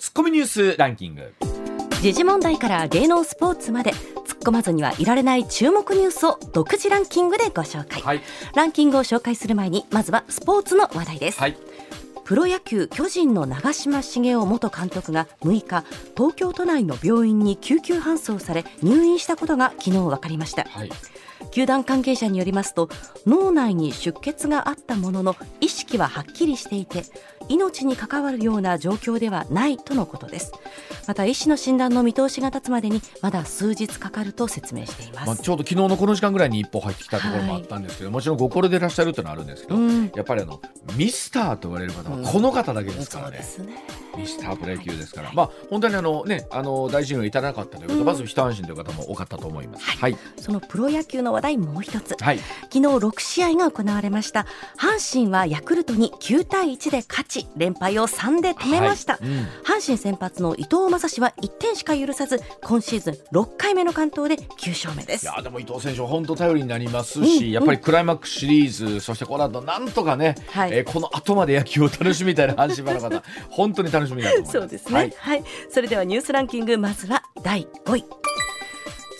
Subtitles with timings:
[0.00, 1.34] ツッコミニュースランキング。
[2.00, 8.22] 時事問題から芸能スポーツまで突っ込まずにはいられない注目ニュースを独自ランキングでご紹介、はい。
[8.54, 11.56] ランキングを紹介する前にまずはスポーツの話題です、はい。
[12.24, 15.84] プロ野球巨人の長嶋茂雄元監督が6日
[16.16, 20.64] 東京都内の病院に救急搬送され入院したことが昨日分かりました。
[20.64, 20.90] はい
[21.50, 22.88] 球団関係者によりますと
[23.26, 27.04] 脳内に出血があったものの意識ははっきりしていて
[27.48, 30.52] 命に関わるような状況ではないとのことです。
[31.08, 40.12] また医師の診断の見通しが立つまでにまだ数日かかると説明しています、まあ、ちょうど昨日のこの時間ぐらいに一歩入ってきたところもあったんですけど、もちろんご高齢でいらっしゃるというのはあるんですけど、うん。
[40.14, 40.60] やっぱりあの
[40.96, 43.38] ミスターと言われる方はこの方だけですからね。
[43.42, 43.72] そうで。
[43.72, 43.82] すね。
[44.16, 49.84] ミスタープロ野球ですから、まあ本当にあのねあの大事にはいただなかったということ、まず一安心という方も多かったと思います。
[49.84, 50.16] はい。
[50.36, 52.16] そのプロ野球の話題もう一つ。
[52.20, 52.38] はい。
[52.38, 54.46] 昨日6試合が行われました。
[54.78, 59.26] 阪神はヤクルトに9対1で勝ち連敗を3で止めました、はい。
[59.26, 59.38] うん。
[59.64, 65.24] 阪神先発の伊藤将司は1点しか許さず今シーズン6回目の完投で9勝目です。
[65.24, 70.72] いやでも伊藤選手は本当頼りになりますし、うんやっぱりクライマックスシリーズ、そしてこの後なんとかね、はい。
[70.72, 74.58] えーこの後まで野球を楽しみたいな阪神ファンの方本当に楽しみだと思います。
[74.58, 75.40] そうですね、ははい。
[75.40, 78.04] い、それではニュースランキングまずは第5位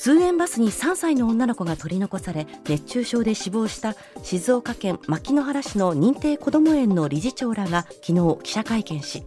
[0.01, 9.25] 通園バスに3歳の女の子が取り残され熱中症で死亡した静岡県牧之原市の認定こども園の理事長らが昨日記者会見し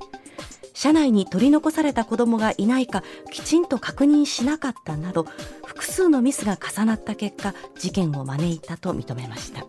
[0.73, 5.27] 車内に取り残された子どもがいないかきちんと確認しなかったなど
[5.63, 9.67] 複数のミスが重なった結果事件を招いたと認めました。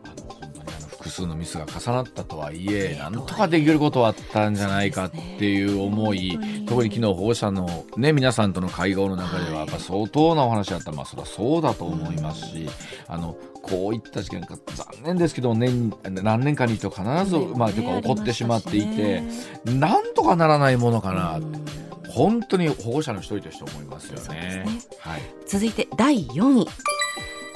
[1.05, 9.67] 複数のミスが重なったとはいえ、ええなんとかできることはあったんじゃないかっていう思い、特に昨日保護者の、ね、皆さんとの会合の中では、はい。
[9.69, 12.69] やっぱ相当なお話だった、まあ、それはそうだと思いますし、
[13.07, 19.23] あのこういった事件が残念ですけど年何年かに一度必ず、まあ、というか起こってしまっていて、
[19.65, 21.65] なんとかならないものかな、うん。
[22.09, 24.65] 本当に保護者の一人として思いますよね。
[24.65, 24.67] ね。
[25.01, 25.23] はい。
[25.47, 26.94] 続いて第4位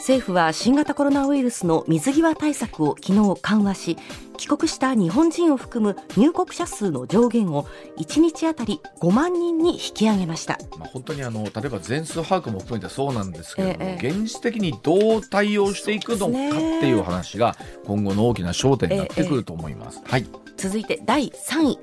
[0.09, 3.99] 政府は新型コロナウイルスの水際対策を昨日緩和し
[4.39, 7.67] 帰国した日本人を含む入国者数の上限を
[7.99, 10.59] 1日あたり5万人に引き上げました。
[10.79, 16.33] まあ、本当にあの例えば全数把握も含めてそうなんですけれども、ええ現実的にどう対応していくのかっ
[16.81, 17.55] ていう話が
[17.85, 20.01] 今後の大きな焦点になってくると思います。
[20.07, 20.25] はい、
[20.57, 21.79] 続いて第3位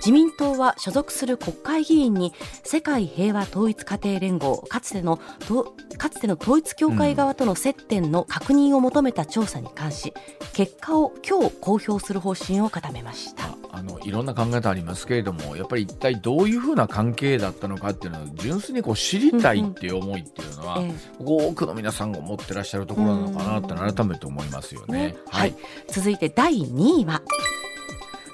[0.00, 2.32] 自民党は所属する国会議員に
[2.64, 10.14] 世界平和統一家庭連合かつてのとかつての統一教会側との接点の確認を求めた調査に関し
[10.54, 13.44] 結果を今日公表する方針を固めました。
[13.72, 25.08] ああのいろんな考え方ありますけれどもやっぱり一体どういうふうな関係だったのかっていうのを純粋にこう知りたいっていう思いっていうのは、え多くの皆さんが持ってらっしゃるところなのかなって改めて思いますよね。
[25.08, 25.16] ね。
[25.28, 25.54] はい、
[25.88, 27.22] 続いて第2位は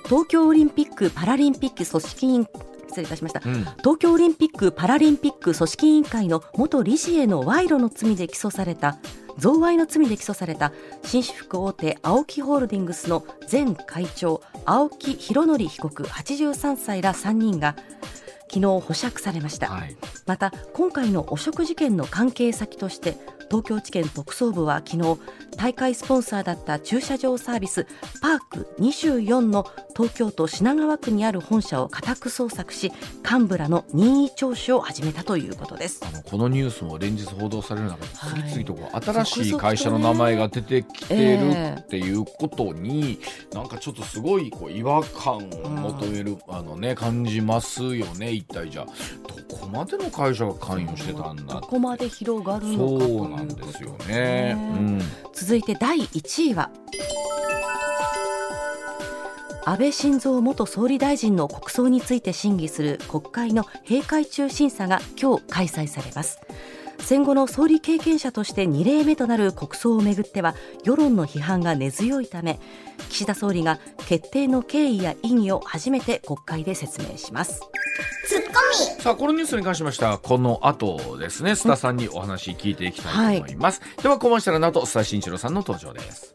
[0.06, 2.48] 東京オリンピック・パラリンピック組織委員
[2.88, 3.42] 失礼いたしました。
[3.44, 3.64] うん。
[3.78, 8.98] 東京オリンピック・パラリンピック組織委員会の元理事への賄賂の罪で起訴された
[9.38, 10.72] 贈賄の罪で起訴された
[11.02, 17.76] 紳士服大手 AOKI ホールディングスの前会長青木弘典被告83歳ら3人が
[18.48, 19.96] 昨日保釈されました、はい。
[20.24, 23.18] また今回の汚職事件の関係先として
[23.50, 25.18] 東京地検特捜部は昨日
[25.56, 27.86] 大会スポンサーだった駐車場サービス
[28.20, 32.92] パーク24の東京都品川区にある本社を家宅捜索し
[33.28, 36.02] 幹部らの任意聴取を始めたということです。
[36.06, 38.50] あのこのニュースも連日報道される中ではい。
[38.50, 43.18] 次々と新しい会社の名前が出てきてるっていうことに、
[43.52, 48.86] なんかちょっとすごいこう違和感を求める、あのね感じますよね一体じゃあ
[49.48, 54.56] どこまでの会社が関与してたんだどこまで広がるのかそうなんですよね。
[54.56, 55.00] うん
[55.32, 56.70] 続いて第1位は
[59.64, 66.40] 安倍晋三元総理大臣の国葬について審議する国会の閉会中審査が今日開催されます
[66.98, 72.58] 戦後の総理経験者として2例目となる国葬をめぐっては世論の批判が根強いため
[73.08, 77.60] 岸田総理が決定の経緯や意義を初めて国会で説明します。
[79.00, 86.34] さあこのニュースに関しましてはこの後ですね須田さんにお話聞いていきたいと思います、ではコマーシャルの後須田慎一郎さんの登場です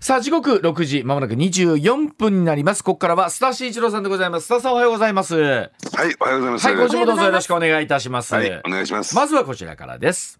[0.00, 2.84] さあ時刻6時まもなく24分になります。
[2.84, 4.52] ここからは須田慎一郎さんでございます。
[4.52, 5.34] 須田さんおはようございます。
[5.34, 5.70] ははい、
[6.20, 6.70] おはようございます。
[6.70, 9.14] い今週もどうぞよろしくお願いいたします、はい、お願いします。
[9.14, 10.38] まずはこちらからです。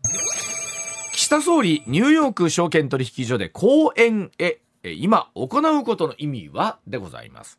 [1.12, 6.78] 岸田総理ニューヨーク証券取引所で講演へ今行うことの意味は？
[6.86, 7.58] でございます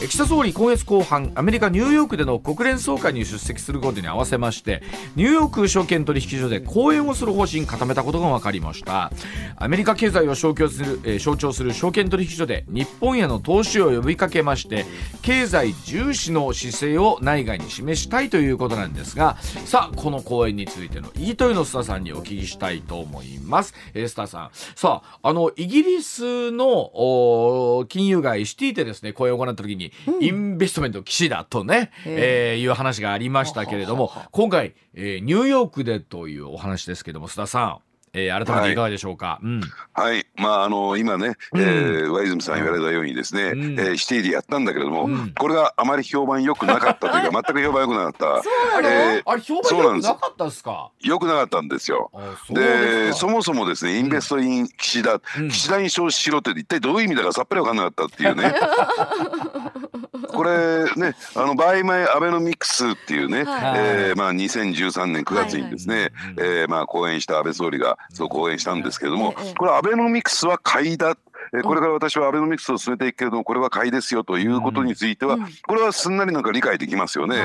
[0.00, 4.82] 岸田総理今月後半アメリカ・ニューヨークでの国連総会に出席することに合わせまして
[5.14, 9.12] ニューヨーク証券取引所で講演をする方針固めたことが分かりました。
[9.56, 14.86] アメリカ経済を象徴する、え、象徴する証券取引所で日本への投資を呼びかけまして
[15.20, 19.36] 経済重視の姿勢を内外に示したいということなんですが
[19.66, 24.50] さあこの講演についての言いといのスタさんにお聞きしたいと思います、え、スタさん。
[24.74, 37.78] さああのイギリスの金融街シティでですね講演を行った時にに、インベストメント岸田とね、うん、えー、いう話がありましたけれども、今回、えー、ニューヨークでというお話ですけども、須田さん。
[38.12, 39.40] えー、改めていかがでしょうか？
[39.40, 39.60] はい、うん
[39.92, 48.42] はい、まああの今ね、えー、上泉さん言われたようにですね、うん、えー、シティでやったんだけれども、うん、これがあまり評判良くなかったというか全く評判良くなかった。
[48.42, 48.94] そうなの？
[48.94, 50.90] えー、あれ評判良くなかったですか？
[51.00, 52.10] 良くなかったんですよ。
[52.50, 58.54] でそもそもですねインベストイン岸田、うん、岸田に投資しろって一体どういう意味だかさっぱり分かんなかったっていうね。
[60.28, 71.16] これねあの Buy my Abenomics っていうね、はい、えー、まあ2013年9月にですね、はい、えー、まあ講演した安倍総理がそう講演したんですけれども、これアベノミクスは買いだ
[71.52, 75.36] えこれから私はアベノミクスを進めていくけれどもこれは買いですよということについては、
[75.66, 77.38] これはすんなりなんか理解できますよね。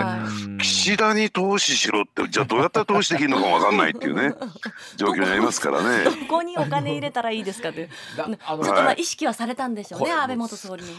[0.59, 4.33] 岸田に投資しろって じゃあどうやったら投資できるのかも分かんないっていうね
[4.97, 6.03] 状況になりますからね。
[6.03, 7.89] どこにお金入れたらいいですかって。
[8.15, 10.89] ちょっとまあ意識はされたんでしょうね、安倍元総理の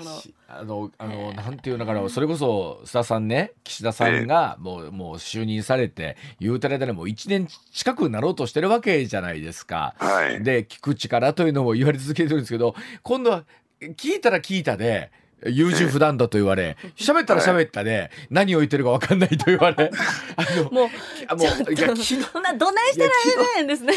[0.48, 9.94] あのあの、なんていうのかなそれこそ須田さんね岸田さんがもう,、もう就任されて言うたらでもう1年近くなろうとしてるわけじゃないですか。
[9.98, 13.44] はい、で聞く力というのも言われ続けてるんですけど今度は
[13.80, 15.10] 聞いたら聞いたで、
[15.44, 19.90] 優柔不断だと言われ、喋ったら喋ったで、何を言ってるか分かんないと言われ、
[20.36, 22.16] あの、もう、もう、いや、昨日、
[22.56, 23.94] どないしたらええねんですね。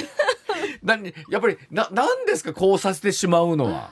[0.83, 3.89] 何、やっぱり、な、なんですか、こうさせてしまうのは？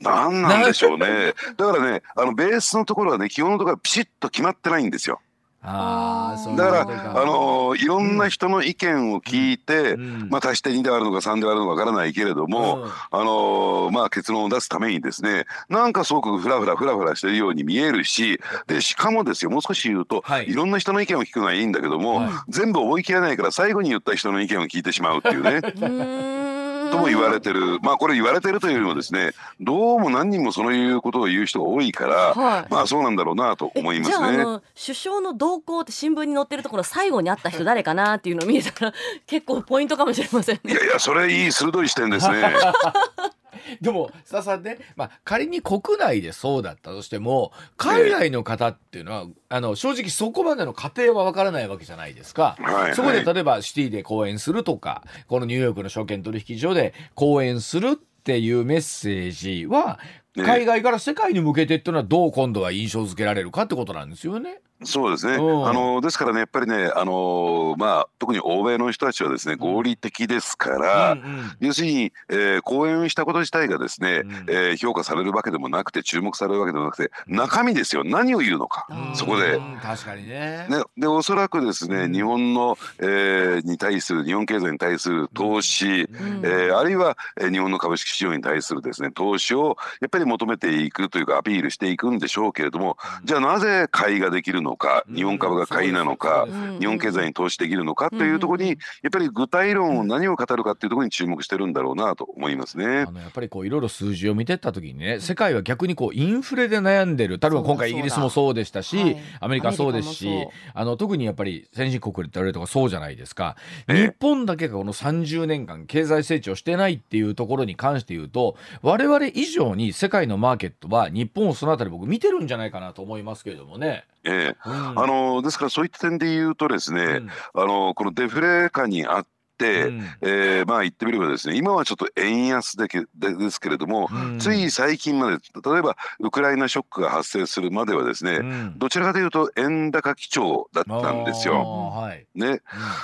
[0.00, 1.34] なんなんでしょうね。
[1.56, 5.20] だからね、あの、ベースのところはね、基本のところはピシッと決まってないんですよ。
[5.68, 26.36] あだからあのいろんな人の意見を聞いて、うん、まあ足して2であるのか3であるのかわからないけれども、うん、あのまあ結論を出すためにですねなんかすごくフラフラフラフラしてるように見えるしでしかもですよもう少し言うと、はい、いろんな人の意見を聞くのはいいんだけども、はい、全部追い切れないから最後に言った人の意見を聞いてしまうっていうね。
[26.90, 34.44] とも言われてるまあこれ言われてるというよりもですねどうも何人もそういうことを言う人が多いから、はい、まあそうなんだろうなと思いますね。
[34.74, 38.94] 首相の動向って新聞に載ってるところ最後にあった人誰かなっていうのを見えたら
[39.26, 42.54] 結構ポイントかもしれません、ね、いやいやそれいい鋭い視点ですね。
[43.80, 60.00] でもさんね、まあ、仮に国内でそうだったとしても海外の方っていうのは、えあの正直そこまでの過程はわからないわけじゃないですか、はい、そこで例えばシティで講演するとかこのニューヨークの証券取引所で講演するっていうメッセージは
[60.36, 64.60] 海外から世界に向けてっていうのはどう今度は印象付けられるかってことなんですよね。
[64.84, 65.34] そうですね。
[65.34, 78.04] あのですからねやっぱりねあのまあ特に欧米の人たちはですね合理的ですから、うんうん、要するに、えー、講演したこと自体がですね、うん、えー、評価されるわけでもなくて注目されるわけでもなくて中身ですよ。
[78.04, 79.58] 何を言うのか、うん、そこで。
[79.82, 80.66] 確かにね。
[80.68, 80.82] ね。
[80.98, 96.48] でおそらくですね日本の、えー、に対する日本経済に対する投資、うん、えー、あるいは、えー、日本の株式市場に対するですね投資をやっぱり求めていくというかアピールしていくんでしょうけれども、じゃあなぜ買いができるのか日本株が買いなのか、
[96.80, 98.74] 日本経済に投資できるのかというところに、や
[99.08, 103.04] っぱり具体論を何を語るかっていうところに注目してるんだろうなと思いますね。
[103.06, 107.38] あのやっぱりこういろいろ数字を見てった時にね世界は逆にこうインフレで悩んでる。
[107.38, 110.28] 例えば今回イギリスもそうでしたし、はい、アメリカそうですし
[110.74, 113.56] あの特にやっぱり先進国で言われるとかそうじゃないですか、
[113.88, 124.04] 日本だけがこの30年間経済成長してないっていうところに関して言うと我々以上に世界のマーケットは日本をそのあたり僕見てるんじゃないかなと思いますけれどもね。
[124.26, 129.26] ええ、うん、あのですからそういった点で言うとですね、うん、あのこのデフレ下にあっ、
[129.64, 141.92] うん、えー、まあ言ってみればですね今はちょっと円安でけでですけれども、うん、つい最近まで例えばウクライナショックが発生するまではですね、うん、どちらかというと円高基調だったんですよ。
[141.94, 142.60] はい、ね、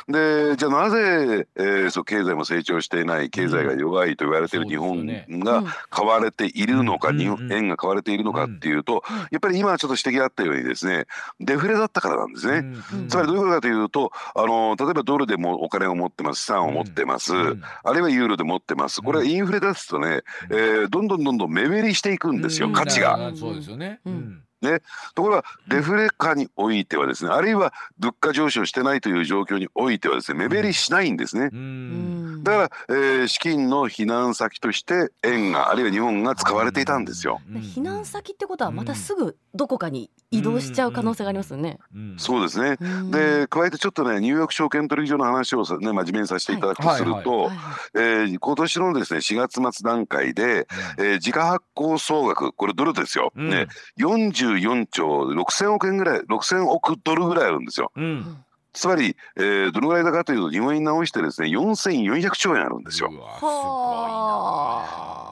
[0.08, 11.06] でじゃあなぜ、えー、そう経済も成長していない経済が弱いと言われている日本が買われているのか、日本円が買われているのかっていうと、やっぱり今ちょっと指摘あったようにですね
[11.40, 12.74] デフレだったからなんですね。
[13.08, 19.00] つまりどういうことかというとあの例えばドルでもお金を持ってます資産を持ってます、うん、あるいはユーロで持ってます。
[19.00, 23.32] これはインフレですとね、えー、どんどんどんどん目減りしていくんですよ、価値が。
[23.34, 24.82] そうですよね、うんね、
[25.14, 31.50] ところがデフレ下においてはですねあるいは物価上昇してないという状況においてはですね目減りしないんですね。
[32.42, 37.40] だから、えー、資金の避難先として円があるいは日本が使われていたんですよ。
[37.50, 41.78] 避難先ってことはまたすぐどこかに移動しちゃう可能性がありますよね。
[42.16, 42.76] そうですね。
[43.10, 47.50] で加えてちょっとねニューヨーク証券取引所の話をね真面目にさせていただくとすると、
[47.94, 50.66] えー、今年のですね4月末段階で、
[50.98, 53.32] えー、自家発行総額これドルですよ。
[53.36, 53.66] ね
[54.54, 57.92] 24兆6000億円ぐらい6000億ドルぐらいあるんですよ。
[57.96, 63.10] うんつまり、えー、どのぐらいだかというと日本円直してですね4400兆円あるんですよ。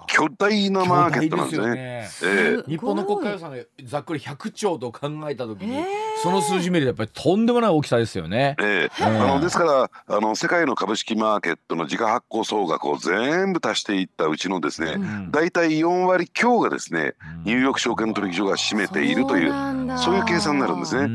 [0.06, 2.08] 巨大なマーケットなんですね。
[2.10, 2.42] すね。
[2.42, 5.84] えー、日本の国家予算がざっくり100兆と考えた時に、えー、
[6.22, 8.56] その数字見るとやっぱりとんでもない大きさですよね。
[8.60, 14.96] えー、あのですからあの世界の株式マーケットの自家発行総額を全部足していったうちのですね、
[15.30, 19.50] 大体4割強がですね、ニューヨーク証券取引所が占めているという
[19.98, 21.08] そういう計算になるんですね。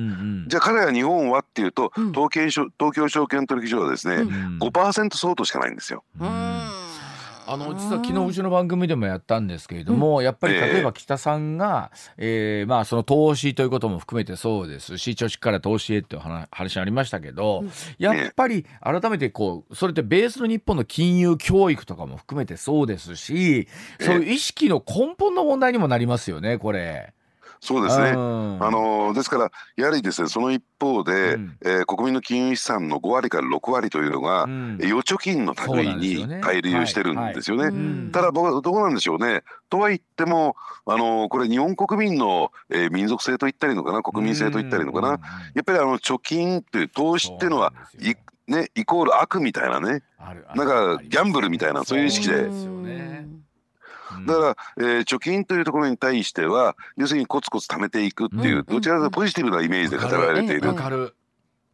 [0.48, 6.04] じゃあ彼ら日本はっていうと、東京東京証券取引所はですね、うん、5%相当しかないんですよ。
[7.48, 16.22] あの実は昨日うちの番組でもやったんですけれども、うん、やっぱり例えば北さんが、えー、えー、まあその投資ということも含めてそうですし貯蓄から投資へっていう
[16.52, 23.68] 話ありましたけど、うん、やっぱり改めてこうそれってベースの日本の金融教育とかも含めてそうですし
[24.00, 27.14] そういう意識の根本の問題にもなりますよねこれ。
[27.60, 28.12] そうですね。
[28.12, 38.12] あのですからやはりですねその一方で、うん、えー、国民の金融資産の5割から6割というのが、うん、預貯金の類に返流してるんですよね。
[38.12, 39.44] ただ僕はどうなんでしょうね。
[39.70, 45.10] とは言ってもあのこれ日本国民の、えー、民族性と言ったりのかな国民性と言ったりのかな、
[45.54, 48.14] やっぱりあの貯金っていう投資っていうのはい
[48.52, 50.04] ねイコール悪みたいなね。
[50.56, 52.50] なんかギャンブルみたいなそういう意識で。
[54.26, 60.74] だから、えー、貯金というところに対しては要するにコツコツ貯めていくっていう、どちらかとポジティブなイメージで語られている。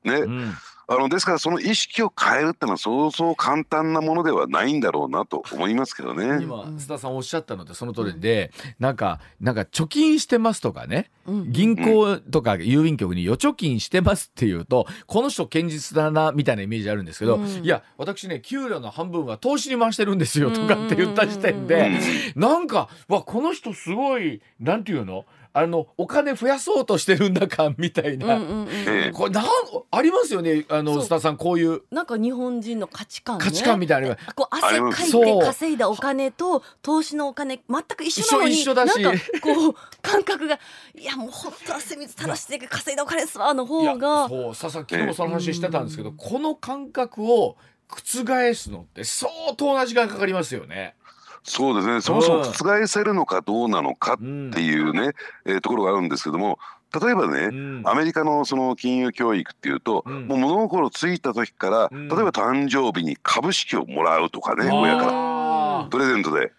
[0.04, 0.54] ね、うん
[0.88, 6.44] あのですからその意識を変えるってのはそうそう簡単なものではないんだろうなと思いますけどね。
[6.44, 21.92] 今須田さんおっしゃったのってその通りで、うん、なんかなんか貯金してますとかね、うん、銀行とか郵便局に預貯金してますっていうとこの人堅実だなみたいなイメージあるんですけど、うん、いや私ね給料の半分は投資に回してるんですよとかって言った時点で、
[22.36, 25.26] うん、なんかわこの人すごいなんていうの？
[25.54, 29.46] あのお金増やそうとしてるんだかみたいな、うんうんうん、これなん
[29.92, 30.66] ありますよね。
[30.70, 31.82] あのスタさんこういう。
[31.92, 39.02] なんか日本人の価値観、ね、価値観みたいなこう汗かいて稼いだお金と投資のお金全く一緒なのに一緒だし。
[39.02, 40.60] なんかこう感覚が
[40.96, 44.30] いやもう本当汗水垂らして稼いだお金ですわの方が。
[44.30, 47.58] そう佐々木もその話してたんですけど、この感覚を
[47.90, 50.96] 覆すのって相当な時間かかりますよね。
[51.44, 52.02] そうですね。
[52.02, 55.12] そもそも覆せるのかどうなのかっていうね、
[55.46, 56.60] うん、えー、ところがあるんですけども
[57.00, 65.88] 例えばね、うん、アメリカのその金融教育っていうと、うん、もう物心ついた時から、例えば誕生日に株式をもらうとかね親から。
[65.90, 66.52] プレゼントで。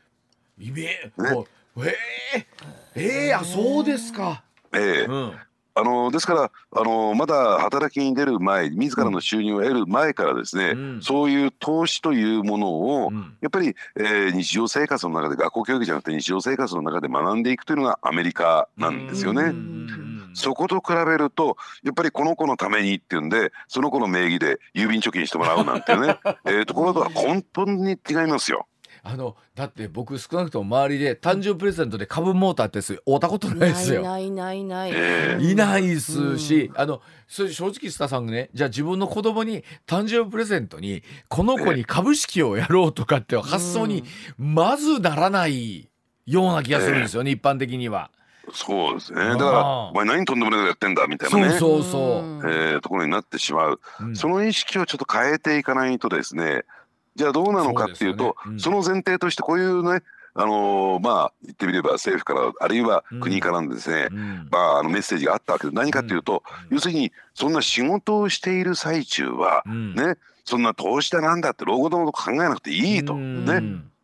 [0.59, 1.37] ね、
[1.77, 4.43] えー、えー、あそうですか。
[4.75, 5.07] ええ。
[5.07, 5.33] ー
[5.75, 19.52] あのですからあのまだ働きに出る前自らの収入を得る前からですね、うん、そういう投資というものを、うん、やっぱり、えー、日常生活の中で学校教育じゃなくて日常生活の中で学んでいくというのがアメリカなんですよね。
[20.35, 28.67] そこと比べるとやっぱりこの子のためにっていうんでその子の名義で郵便貯金してもらうなんてね、 えー、ところとは根本に違いますよ。
[29.04, 34.02] あのだって僕少なくとも周りで誕生日プレゼントで株モーターって会ったことないですよ。
[34.02, 34.92] ないないない。
[35.42, 44.04] いないですし、うん、あのそれ正直スタさんがねじゃあ自分の子供に誕生日プレゼントにこの子に 株式をやろうとかって発想に
[44.38, 45.88] まずならない
[46.26, 48.11] ような気がするんですよね、 一般的には。
[48.52, 49.21] そうですね。
[49.21, 51.59] だから、お前何とんでもないことやってんだみたいなね。
[51.59, 52.50] そうそうそう。
[52.50, 56.64] えー、ところになってしまう、うん、その意識をちょっと変えていかないとですね、
[57.16, 58.54] じゃあどうなのかっていうとそ、ね。
[58.54, 60.02] うん、その前提としてこういうね
[60.35, 73.62] あのー、まあ言ってみれば政府からあるいは国からのですね、うん、まああのメッセージがあったわけで何かというと、うん、要するにそんな仕事をしている最中は、ねそんな投資だなんだって老後のこと考えなくていいと、ね。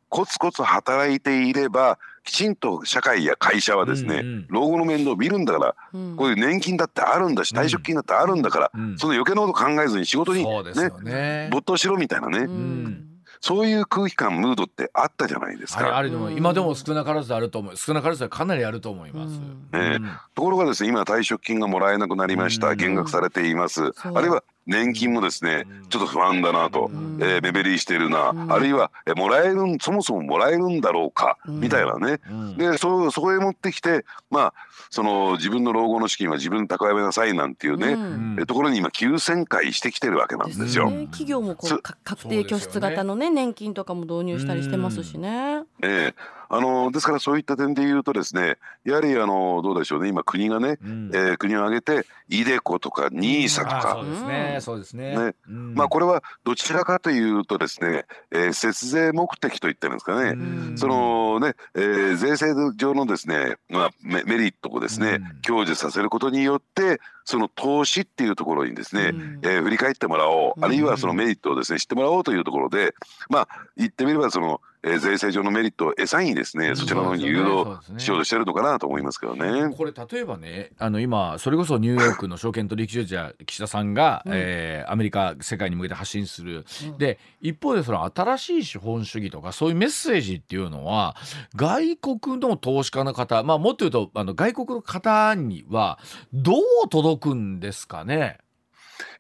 [0.09, 1.99] コツコツ働いていれば
[2.29, 10.63] きちんと社会や会社はですね、うんうん、老後の面倒を見るんだから、うん、こういう年金だってあるんだし退職金だってあるんだから、うん、その余計なこと考えずに仕事にね
[11.03, 11.49] ね。
[11.51, 12.41] 没頭しろみたいなね。
[12.41, 13.05] うん。
[13.41, 15.97] そういう空気感ムードってあったじゃないですか。
[15.97, 17.77] あるでも今でも少なからずあると思う。
[17.77, 19.39] 少なからずはかなりあると思います。
[19.73, 20.01] ね、
[20.35, 22.75] ところがですね今退職金がもらえなくなりました。
[22.75, 23.93] 減額されています。
[24.03, 27.19] あるいは年金もですねちょっと不安だなと、うん。
[27.21, 28.53] えー目減りしているな、うん。
[28.53, 31.61] あるいはえーもらえるんそもそももらえるんだろうか、うん。
[31.61, 32.21] みたいなね。
[32.31, 32.57] うん。
[32.57, 34.55] でそそこへ持ってきてまあ
[34.91, 37.97] その自分の老後の資金は自分で蓄えなさいなんていうね、
[38.43, 40.91] うところに今急旋回してきてるわけなんですよ。
[40.91, 45.63] ね企業もこそうか確定拠出型のね年金とかも導入したりしてますしね。
[45.83, 51.11] ええあのですからそういった点で言うとですねやはりあのどうでしょうね今国がね、うん。
[51.15, 53.79] えー国を挙げて iDeCo とか NISA とか。
[53.79, 54.59] あそう、ですね。
[54.61, 55.17] そうですね。
[55.17, 55.35] ね。
[55.49, 55.75] うん。
[55.75, 60.79] まあこれはどちらかというとですね、えー節税目的と言ってるんですかね、うん。
[60.79, 65.41] そのね、えー税制上のですね、まあ、メメリットをですね、うん。
[65.47, 69.41] 享受させることによってその投資っていうところにですね、うん。
[69.43, 70.65] えー振り返ってもらおう、うん。
[70.65, 72.95] あるいはそのメリットをですね知ってもらおうというところで
[73.29, 76.77] まあ言ってみればその、えー税制上のメリットを餌にですね、うん。
[76.77, 79.75] そちらの誘導しようとしてるのかなと思いますけどね。
[79.77, 84.33] これ例えばねあの今それこそニューヨークの証券取引所じゃ岸田さんが、うん。
[84.35, 86.99] えーアメリカ世界に向けて発信する、うん。
[86.99, 91.17] で一方でその新しい資本主義とかそういうメッセージっていうのは
[91.57, 95.99] 外国の投資家の方まあもっと言うとあの外国の方には
[96.33, 96.55] ど
[96.85, 98.39] う届くんですかね、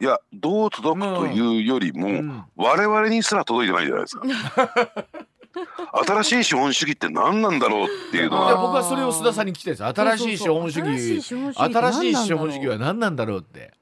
[0.00, 2.44] いやどう届くというよりも、うん。
[2.56, 5.06] 我々にすら届いてないじゃないですか。
[6.06, 13.72] 新しい資本主義って何なんだろうっていうのは僕はそれを須田さんに聞きたいです新しい資本主義新しい資本主義は何なんだろうって。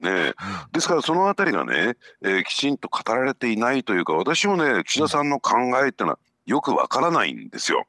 [0.00, 0.32] ね
[0.72, 7.84] ですからそのあたりがね、えーきちんと語られていないというか私もね岸田さんの考えってのはよくわからないんですよ。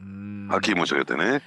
[0.50, 1.42] はっきり申し上げてね。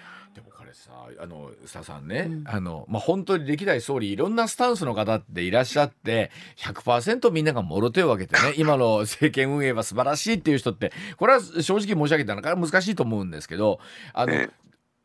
[1.18, 2.44] あの須田さんね、うん。
[2.46, 13.80] あのまあ本当に歴代総理いろんなスタンスの方っていらっしゃって100%みんながもろ手を挙げてね 今の政権運営は素晴らしいっていう人ってこれは正直申し上げたらなかなか難しいと思うんですけど
[14.12, 14.50] あの、え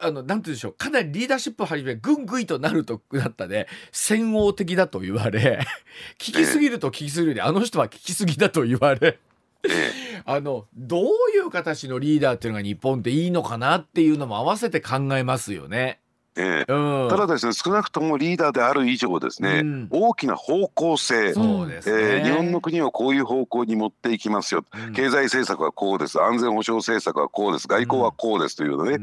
[0.02, 5.60] あのなんて言うんでしょうかなりリーダーシップを始めぐんぐいとなるとなったで戦王的だと言われ
[6.18, 9.20] 聞きすぎると聞きすぎるであの人は聞きすぎだと言われ。
[10.26, 16.00] あのどういう形のリーダーっていうのが日本っていいのかなっていうのも合わせて考えますよね。
[16.40, 16.72] ええ。
[16.72, 19.88] うん、ただですね少なくともリーダーである以上ですね、うん。
[19.92, 24.94] 大きな方向性、そうですね、えー日本の国をこういう方向に持っていきますよ、うん。
[24.94, 26.22] 経済政策はこうです。
[26.22, 27.68] 安全保障政策はこうです。
[27.68, 29.00] 外交はこうですというのね、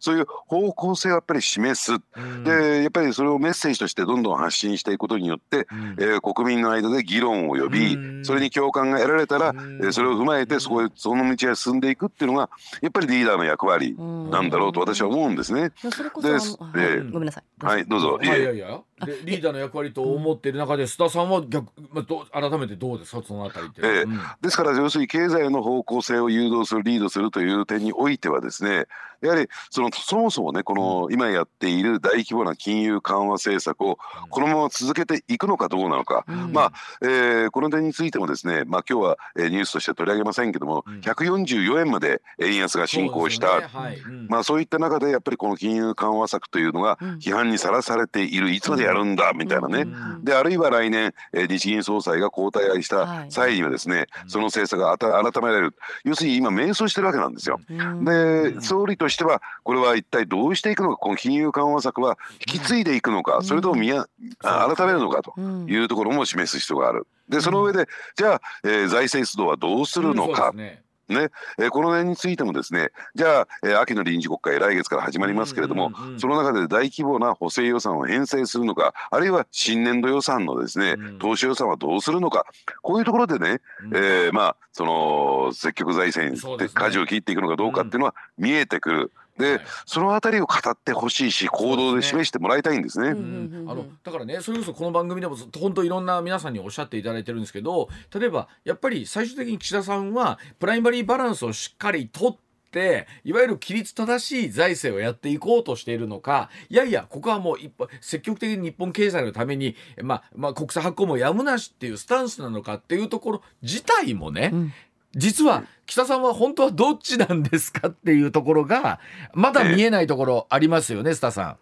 [0.00, 2.44] そういう方向性をやっぱり示す、うん。
[2.44, 5.96] でやっぱりそれをメッセージとしてどんどん発信していくことによって、うん。
[5.98, 8.24] えー国民の間で議論を呼び、うん。
[8.24, 9.58] それに共感が得られたら、うん。
[9.82, 15.72] えーそれを踏まえてそこへその道へ進んでいくっていうのがやっぱりリーダーの役割なんだろうと私は思うんですね。
[15.82, 16.28] いやそれこそ
[16.78, 17.64] でごめんなさい。
[17.64, 18.18] はいどうぞ。
[18.22, 18.80] いやいやいや。
[19.04, 23.22] でリーダーの役割と思っている中で須田さんは逆、まあ、どう改めてどうですか？
[23.26, 23.80] そのあたりって。
[23.82, 24.02] ええ。
[24.02, 24.18] うん。
[24.40, 28.86] ですから要するに経済の方向性を誘導するリードするという点においてはですね
[29.20, 33.98] やはりそのそもそもねこの今やっている大規模な金融緩和政策を
[34.30, 36.52] このまま続けていくのかどうなのか、うん。
[36.52, 41.00] まあ、えーこの点についてもですね、まあ、今日は、えーニュースとして取り上げませんけども、うん。
[41.00, 43.60] 144円まで円安が進行した。
[43.60, 43.66] ね。
[43.72, 43.96] はい。
[43.98, 44.26] うん。
[44.28, 47.08] まあそういった中でやっぱりこの金融緩和策というのがうん。
[47.18, 50.24] 批判にさらされているいつまでやるんだみたいなね、うん。
[50.24, 54.30] であるいは来年、えー日銀総裁が交代した際にはですね、うん。
[54.30, 55.74] その政策があた改められる。
[56.04, 57.58] 要するに今迷走してるわけなんですよ。
[57.68, 58.04] うん。
[58.04, 60.96] で総理としてはこれは一体どうしていくのか？
[60.96, 63.44] この金融緩和策は引き継いでいくのか、うん。
[63.44, 64.06] それとも見や
[64.42, 65.22] あ改めるのか？
[65.22, 65.66] とうん。
[65.68, 67.06] いうところも示す必要がある。
[67.28, 71.28] でその上でじゃあ、えー財政出動はどうするのか、うんそうですね。
[71.58, 81.18] えーこの点についてもですねじゃあ、えー秋の臨時国会来月から始まりますけれども、うんうんうんその中で大規模な補正予算を編成するのかあるいは新年度予算のですね、うん。
[81.18, 82.46] 投資予算はどうするのか
[82.82, 83.96] こういうところでね、うん。
[83.96, 86.74] えーまあその積極財政そうですね。
[86.74, 89.12] で舵を切っていくのかどうかっていうのは見えてくる。
[89.38, 89.60] で、はい。
[89.86, 93.10] そのあたりを語ってほしいし行動で示してもらいたいんですね。
[93.10, 102.36] うんうんあのだからねそれこそこの番組でもずっと本当いろんな皆さんにおっしゃっていただいてるんですけど例えばやっぱり最終的に岸田さんはプライマリーバランスをしっかりとっ
[102.70, 114.72] ていわゆる規律正しい財政をやっていこうとしているのかいやいやここはもう一歩積極的に日本経済のために、まあまあ、国債発行もやむなしっていうスタンスなのかっていうところ自体もね、うん
[115.18, 119.00] 実は岸田さんは本当はどっちなんですかっていうところが
[119.34, 121.56] まだ見えないところありますよね、須田さ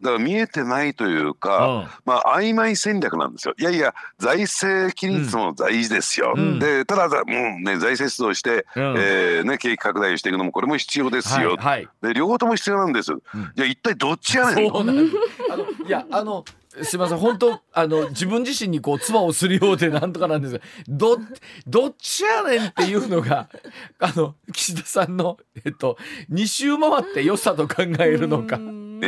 [0.00, 1.34] だから見えてないというん。
[1.34, 3.54] か、うんまあ曖昧戦略なんですよ。
[3.58, 6.34] いやいや財政規律も大事ですよ。
[6.36, 11.50] うんでただもうね財政出動して、うんえーね景気拡大をしていくのもこれも必要ですよ。
[11.50, 13.12] はいはいで両方とも必要なんです。
[13.12, 13.20] ん
[13.54, 14.76] じゃあ一体どっちやねんん。
[14.76, 15.10] あのい
[15.88, 16.44] やあの
[16.82, 17.18] すみません。
[17.18, 20.54] 本当あの自分自身にこう唾をするようでなんとかなんです。
[20.54, 21.18] がど
[21.66, 23.48] どっちやねんっていうのが
[23.98, 25.96] あの岸田さんのえっと
[26.28, 28.56] 二周回って良さと考えるのか。
[28.56, 29.00] うん。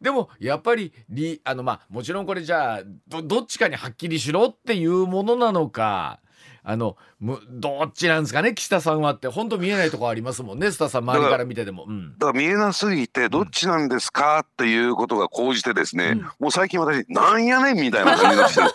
[0.00, 6.20] でもやっぱりりあのまあもちろんこれじゃあどどっちかにはっきりしろっていうものなのか
[6.70, 8.52] あのむどっちなんですかね？
[8.52, 9.26] 岸田さんはって。
[9.26, 10.66] 本当見えないとこありますもんね。
[10.66, 11.86] 須田さん周りから見てても。
[11.88, 16.20] うん、だから見えなすぎてどっちなんですかっていうことが講じてですね、うん。
[16.38, 18.68] もう最近私なんやねんみたいな感じがしてる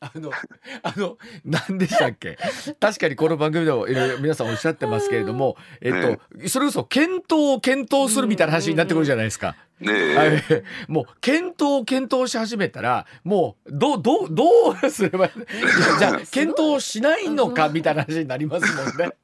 [0.00, 0.30] あの、
[0.82, 2.38] あの、何でしたっけ？
[2.80, 5.90] 確かにこの番組でもいろいろ皆さんおっしゃってますけれども、え。
[5.90, 5.92] っ
[6.42, 9.56] と、それこそ検討を検討するみたいな話になってくるじゃないですか。
[9.78, 10.16] ねえ。
[10.16, 10.42] はい。
[10.88, 14.44] もう検討を検討し始めたらもうどうどうど
[14.82, 15.32] うすればいい
[15.98, 19.14] じゃあ検討しないのかみたいな話になりますもんね。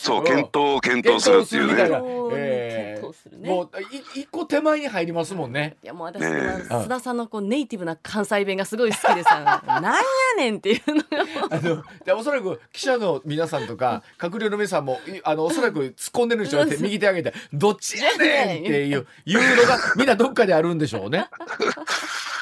[0.00, 1.66] そう検討検討するっていう
[2.34, 2.63] ね
[3.42, 3.70] もう
[4.16, 5.76] い一個手前に入りますもんね。
[5.82, 6.30] いやもう私は
[6.84, 10.00] 須田さんのこうネイティブな関西弁がすごい好きでさ「なんや
[10.36, 11.02] ねん」っていうの。
[11.02, 21.28] があのでおそらく記者の皆さんとか 閣僚の皆さんもいあのおそらく突っ込んでるんでしょうね右手上げて「どっちやねん!」っていういうのがみんなどっかであるんでしょうね。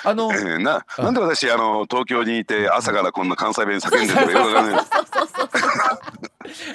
[0.04, 4.84] あのええななんで私あの東京にいて朝からこんな関西弁叫んでるのかよくわかんない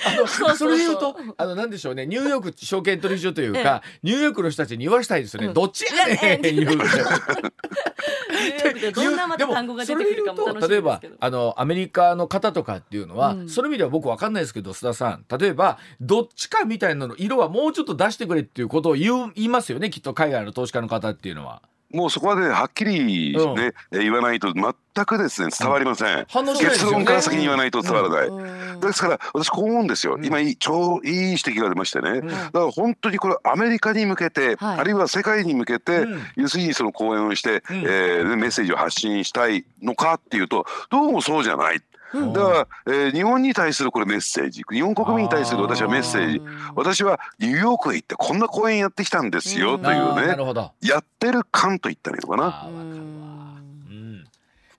[0.06, 2.06] あのそれで言うとあのなんでしょうね。
[2.06, 5.54] ニューヨーク証券取引所というか、ニューヨークの人たちに言わしたいですよね、うん。
[5.54, 6.52] どっちやねん言うて。
[6.54, 8.92] ニューヨークで。
[8.92, 11.02] どんなまた単語が出てくるかも楽しみ例えば。
[11.20, 15.26] あのアメリカの方とかっていうのは、うんその意味では僕わかんないですけど須田さん。
[15.38, 19.90] 例えばどっちかみたいなの色はもうちょっと出してくれっていうことを言う言いますよね。
[19.90, 21.62] きっと海外の投資家の方っていうのは。
[21.92, 23.60] もうそこまではっきりね、うん。
[23.60, 26.94] え言わないと全くですね伝わりません、反応しないですよね。
[26.94, 28.80] 結論から先に言わないと伝わらない、うん。
[28.82, 30.26] ですから私こう思うんですよ、うん。
[30.26, 32.28] 今いい超いい指摘が出ましてね、ん。
[32.28, 34.80] だから本当にこれアメリカに向けて、はい。
[34.80, 36.22] あるいは世界に向けて、うん。
[36.36, 37.78] 要するにその講演をして、うん。
[37.78, 41.82] えーメッセージを発信したいのかっていうとどうもそうじゃない。
[42.14, 42.34] うん。
[42.34, 46.42] だから、えー日本に対するこれメッセージ日本国民に対する私はメッセージ。
[46.76, 49.82] 私はニューヨークへ行ってこんな講演やってきたんですようん。
[49.82, 50.36] というね。
[50.36, 50.72] るほど。
[50.82, 52.70] やってる感と言ったらいいのかな。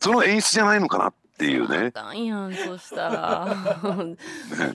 [0.01, 1.89] その演出じゃないのかなっていうね。
[1.89, 3.57] あかんやんそしたら。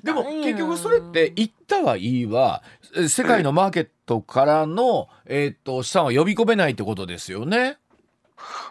[0.03, 2.61] でも結局それって言ったはいいわ
[2.95, 7.77] え世界のマーケットからの、えーっと資産は呼び込めないってことですよね。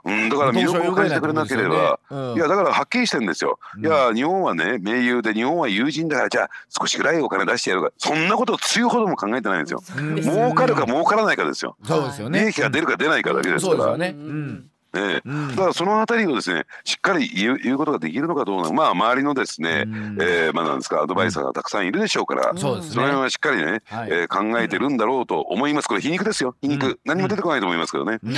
[0.05, 2.35] うん、だから魅力を感じてくれなければ、うん。
[2.35, 3.59] いやだからはっきりしてるんですよ。
[3.79, 7.91] いや日本はね盟友で日本は友人だからじゃあ少しぐらいお金出してやるか。
[7.99, 9.83] そんなことを強いほども考えてないんですよ。
[9.97, 11.77] うん儲かるか儲からないかですよ。
[11.85, 12.41] そうですよね。
[12.41, 13.79] 利益が出るか出ないかだけですから。
[13.79, 14.17] そうですよね。
[14.19, 14.69] ううん。
[14.93, 18.75] だからそのあたりをですねしっかり言う言うことができるのかどうなのか。
[18.75, 20.19] まあ周りのですね、うん。
[20.21, 22.95] えーまあなんですかアドバイザーがたくさんいるでしょうから、そうですね。
[22.95, 24.09] その辺はしっかりね、はい。
[24.11, 25.89] えー考えてるんだろうと思います。
[25.89, 26.57] これ皮肉ですよ。
[26.61, 26.99] 皮肉、うん。
[27.07, 28.35] 何も出てこないと思いますけどね、うん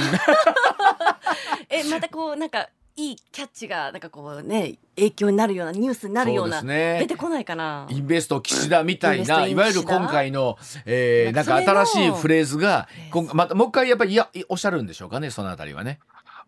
[1.68, 6.98] えまたこうなんかいいキャッチがなんかこうね影響になるようなニュースになるようなね。
[7.00, 7.86] 出てこないかな。
[7.90, 15.98] インベスト岸田みたいな、いわゆる今回の、えー、なんか新しいフレーズがえー今またもう一回やっぱりいやいおっしゃるんでしょうかねそのあたりはね。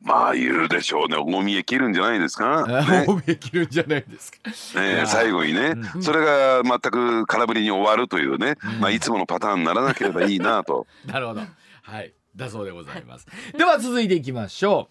[0.03, 1.17] まあ言うでしょうね。
[1.17, 4.39] 重みえ切るんじゃないですか、ね大見え切るんじゃないですか。
[4.81, 6.03] いねや最後にね、うん。
[6.03, 8.81] それが全く空振りに終わるというね、うん。
[8.81, 10.87] まあいつものパターンにならなければいいなと。
[11.07, 11.41] なるほど。
[11.83, 12.13] はい。
[12.37, 13.27] だそうでございます。
[13.57, 14.89] では続いていきましょ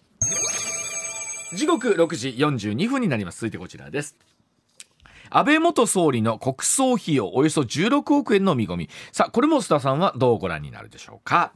[1.52, 1.56] う。
[1.56, 3.36] 時刻6時42分になります。
[3.38, 4.16] 続いてこちらです。
[5.30, 8.90] 安倍元総理の国葬費用およそ16億円の見込み。
[9.12, 11.52] さあ、これも須田さんはどうご覧になるでしょうか？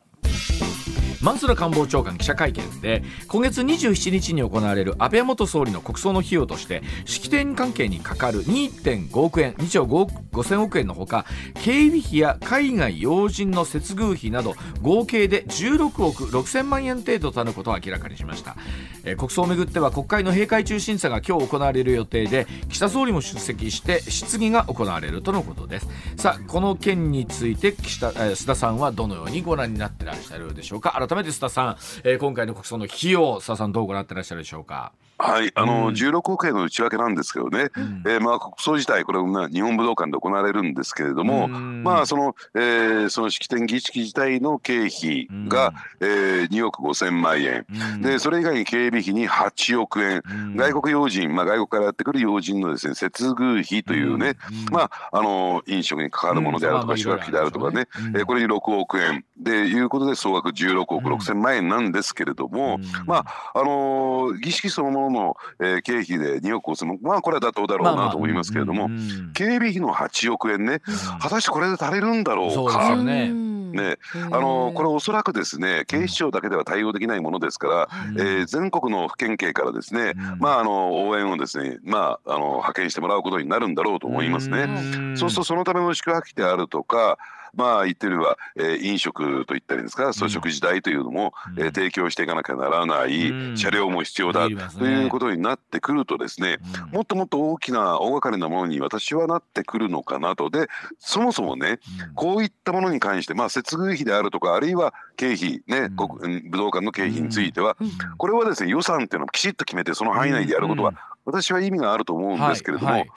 [1.23, 11.27] 松浦官房長官記者会見で今月27日に行われる安倍元総理の国葬の費用として式典関係にかかる2.5億円2兆5億5000億円のほか
[11.63, 18.57] 警備費や海外要人の接遇費など合計で16億6000万円程度となることを明らかにしました、
[19.05, 25.89] えー国葬をめぐっては国会の閉会中審査が今日行われる予定で岸田総理も出席して質疑が行われるとのことです。
[26.17, 30.97] さあこの件について岸田、えー須田さんはどのようにご覧になってらっしゃるでしょうか。
[31.11, 34.93] 改めて須田さん、えー今回の国葬の費用須田さんどうご覧になってらっしゃるでしょうか？
[35.23, 35.95] はいあの、うん。
[35.95, 37.67] 16億円の内訳なんですけどね、ん。
[38.07, 41.83] えーまあ国葬自体これまあ日本武道館で行われるんですけれども、うん。
[41.85, 48.03] まあその、えーその式典儀式自体の経費が、えー2億5千万円、うん。
[48.03, 50.57] でそれ以外に警備費に8億円、うん。
[50.57, 54.37] 外国要人、まあ、外国からやってくる要人のですね接遇費というね、
[54.69, 54.75] うん。
[54.75, 58.17] まああの飲食に関わるものであるとか、うん宿泊費であるとかね、うん。
[58.17, 59.25] えーこれに6億円。
[59.37, 63.07] でいうことで総額16億6千万円なんですけれども、うん。
[63.07, 70.81] まああのー儀式そのものの、えー経費で2億5千万まあこれは妥当だろうなと思いますけれども、うんうん警備費の8億円ね、
[71.21, 72.79] 果たしてこれで足りるんだろそううか。
[72.81, 73.51] ですよね。
[73.71, 73.99] ね、
[74.33, 78.21] あのこれおそらくですね警視庁だけでは対応できないものですから、うん。
[78.21, 80.39] えー全国の府県警からですね、うん。
[80.41, 84.65] まああの応援をですねまああの派遣してもらうことになるんだろうと思いますね。
[84.65, 85.17] ん。
[85.17, 87.19] そうするとそのための宿泊費であるとか
[87.55, 94.51] まあ言ってみれば、えー、飲食といったりですか、そう食事代というのも、うん、えー、提供していかなきゃならない、うん、車両も必要だ、と
[94.87, 96.59] いうことになってくるとですね、
[96.89, 100.51] うん、もっともっと大きな大掛かりなものに私はなってくるのかなと。
[100.51, 101.79] でそもそもね、
[102.15, 107.77] こういったものに関してまあ接遇費であるとかあるいは経費ね、武道館の経費については、
[108.17, 113.11] これはですね予算っていうのをきちっと決めてその範囲内でやることは、私は意味があると思うんですけれども、はいはい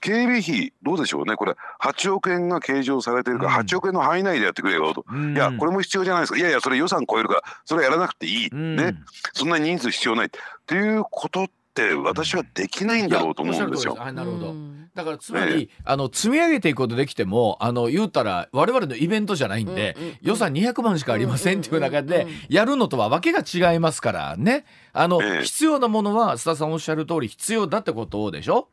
[0.00, 1.36] 警備費どうでしょうね。
[1.36, 6.38] これ8億円が計上されてるから、8億円の範囲内でやってくれよと、うん、いやこれも必要じゃないですか。
[6.38, 8.94] いやいやそれ予算超えるからそれやらなくていい、うん、ね。
[9.32, 10.26] そんなに人数必要ない。
[10.26, 10.28] っ
[10.66, 13.94] ていうことって私はできないんだろうと思うんですよ。
[13.94, 14.54] はい、なるほど。
[14.94, 24.64] だからつまり、えー、あの積み上げていくことできてもあの言うたら我々のイベントじゃないんで、うんうんうん、予算200万しかありませんっていう中でやるのとはわけが違いますからね。
[24.94, 28.68] あの、えー、必要なものは須田さんおっしゃる通り必要だってことでしょ？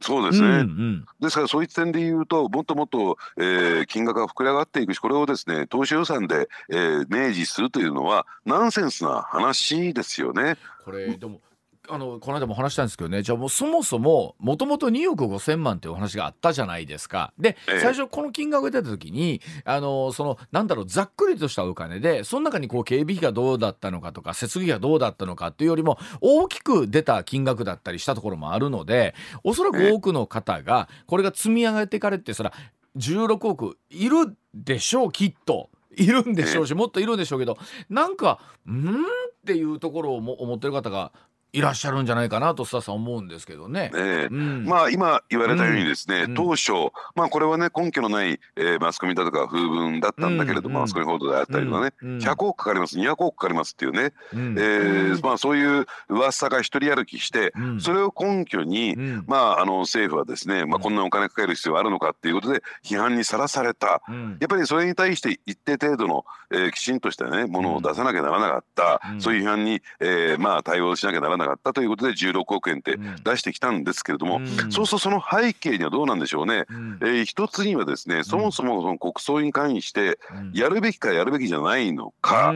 [0.00, 10.56] そうですね、うんうん、ですからそういった点で言うともっともっと、えー、金額が膨れ上がっていくしこれをですね投資予算で、えー、明示するというのはナンセンスな話ですよね。
[10.84, 11.40] これでも
[11.90, 17.32] あのこの間も話したんですけどねじゃあもうそもそももともと2億5,000万っていうお話があったじゃないですか。
[17.38, 32.52] で、最初この金額が出た時にあのそのなんだろうざっくりとしたお金でその中にこう警備費がどうだったのかとか設備費がどうだったのかっていうよりも大きく出た金額だったりしたところもあるのでおそらく多くの方がこれが積み上げていかれてそら
[32.96, 35.70] 16億いるでしょうきっと。
[35.96, 37.58] いるんでしょうしもっといるんでしょうけど
[37.90, 38.96] なんか「ん?」っ
[39.44, 41.12] ていうところをも思ってる方が
[41.52, 43.90] いらっしゃるんじゃないかなと須田さん思うんですけどね。
[43.94, 44.28] え。
[44.30, 46.72] ー、うん、まあ今言われたようにですね、うん、当初
[47.14, 64.02] まあこれはね根拠のない、えー、マスコミだとか風文だったんだけれども、うん、マスコミ報道であったりとかね、うん、100億かかります200億かかりますっていうね、うん、えー、まあそういう噂が一人歩きして、それを根拠に、まああの政府はですね、まあこんなお金かける必要あるのかっていうことで批判にさらされた、や
[64.44, 80.18] っぱりそれに対して一定程度の、えー、きちんとしたねものを出さなきゃならなかった、そういう批判に、えー、まあ対応しなきゃならなかったということで16億円って出してきたんですけれども、うん、そうするとその背景にはどうなんでしょうね、うん、えー、一つにはですねそもそもその国葬に関して
[80.52, 82.52] やるべきかやるべきじゃないのか、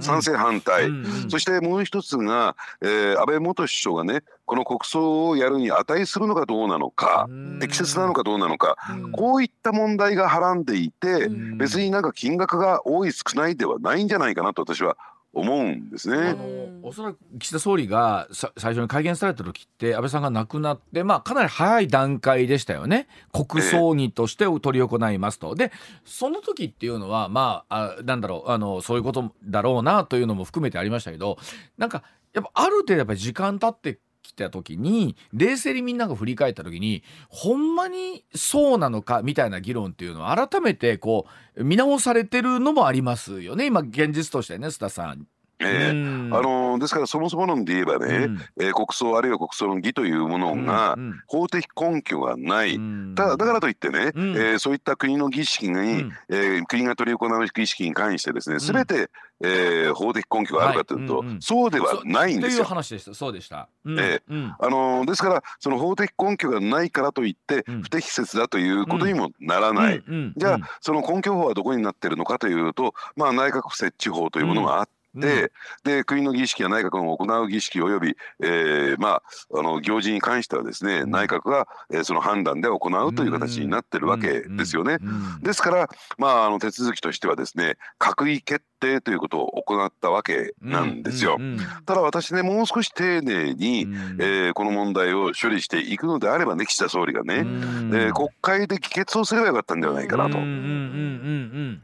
[0.00, 0.88] 賛成反対、
[1.28, 7.28] そしてもう一つが、えー、安倍元首相がねこの国葬をやるに値するのかどうなのか
[7.60, 8.76] 適切なのかどうなのか
[9.12, 14.96] こういった問題がはらんでいて別になんか金額が多い少ないではないんじゃないかなと私は
[15.34, 16.30] 思うんですね。
[16.30, 16.44] あの
[16.82, 25.54] おそらく岸田総理が最初に会見された時って安倍さんが亡くなって、まあ、かなり早い段階でしたよね国葬儀として執り行いますと。
[25.54, 25.72] で
[26.04, 31.38] その時っていうのはまああなんだろうあのそういうことだろうなというのも含めてありましたけど
[31.78, 45.26] なんかやっぱある程度やっぱり時間経ってきた時に冷静にみんなが振り返った時にほんまにそうなのかみたいな議論っていうのは改めてこう見直されてるのもありますよね今現実としてね須田さん。
[45.60, 62.64] えー、あのですからそもそも論で言えばね、うん、えー、国葬あるいは国葬の儀というものが法的根拠がない、うん、ただだからといってね、うん、えー、そういった国の儀式に、うん、えー、国が執り行う儀式に関してですね全て、えー、法的根拠があるかというと、はいうんうん、そうではないんですよ。
[62.64, 63.14] という話でした。
[63.14, 63.68] そうでした。
[63.84, 70.02] うん、えー、あのー、ですからその法的根拠がないからといって不適切だということにもならない。
[70.36, 75.03] じゃあその根拠法はどこになってるのかというと、まあ内閣府設置法というものがあって。
[75.14, 75.52] で
[75.84, 79.22] で国の儀式や内閣の行う儀式及び、えー、ま
[79.52, 84.98] ああの行事に関してはですね、内閣が、えー、その判断で行うという形になってるわけですよね。
[85.42, 91.38] ですからまああの手続きとしてはですね閣議決定ということを行ったわけなんですよ。
[91.86, 93.86] ただ私ねもう少し丁寧に、
[94.18, 100.38] えー、この問題を処理していくのであればね岸田総理がね、えー、国会で議決をすればよかったんではないかなと。
[100.38, 101.78] ね、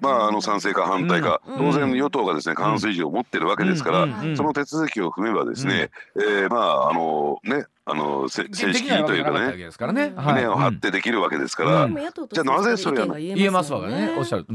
[0.00, 9.32] まああの賛成か反対か、当然与党がですね過半数以上持ってるわけですから、その手続きを踏めばですね、えー、まああのねあの正式というか
[9.92, 10.12] ね。
[10.16, 14.14] 胸を張ってできるわけですから、じゃあなぜそれは言えますわね。
[14.16, 14.46] おっしゃる、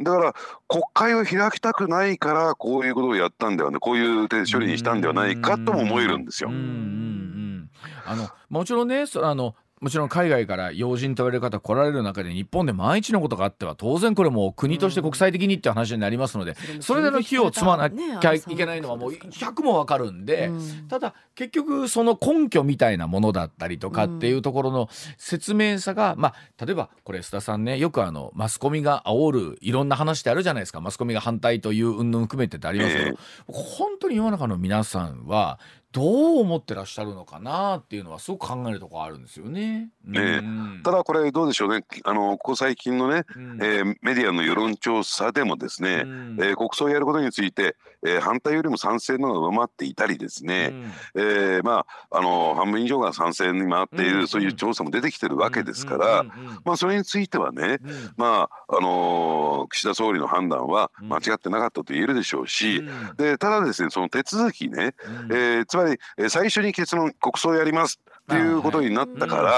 [0.00, 0.34] だから
[0.68, 3.78] 国会を開きたくないからこういうことをやったんではね。
[3.78, 6.50] こういう手処理にしたんではないかとも思えるんですよ。
[6.50, 20.50] あのもちろんねあのもちろん海外から要人と言われる方来られる中で日本で万一のことがあっては当然これも国として国際的にって話になりますので、それでの費用を積まなきゃいけないのはもう100もわかるんで、
[20.88, 30.82] ただ結局その根拠みたいなものだったりとかっていうところの説明さが、まあ例えばこれ須田さんねよくあのマスコミが煽るいろんな話ってあるじゃないですか。
[30.82, 35.58] マスコミが反対という云々含めてってありますけど、本当に世の中の皆さんは
[35.92, 39.88] どう思ってらっしゃるのかなっていうのはすごく考えるところあるんですよね。
[40.04, 40.40] ね
[40.84, 41.84] ただこれどうでしょうね。
[42.04, 47.76] あのここ最近のね、うん、えー、メディアの世論調査でもですね、うん、えー、国葬をやることについて、
[48.06, 50.72] えー、反対よりも賛成のが上回っていたりですね、
[51.14, 56.24] うん、えー、まああの半分以上が賛成に回っている、そういう調査も出てきてるわけですから、
[56.64, 57.78] まあそれについてはね、
[58.16, 62.82] まああの岸田総理の判断は間違ってなかったと言えるでしょうし、
[63.16, 64.94] でただですねその手続きね、
[65.30, 65.98] えー、つまり
[66.30, 69.50] 最初に結論国葬やりますっていうことになったから、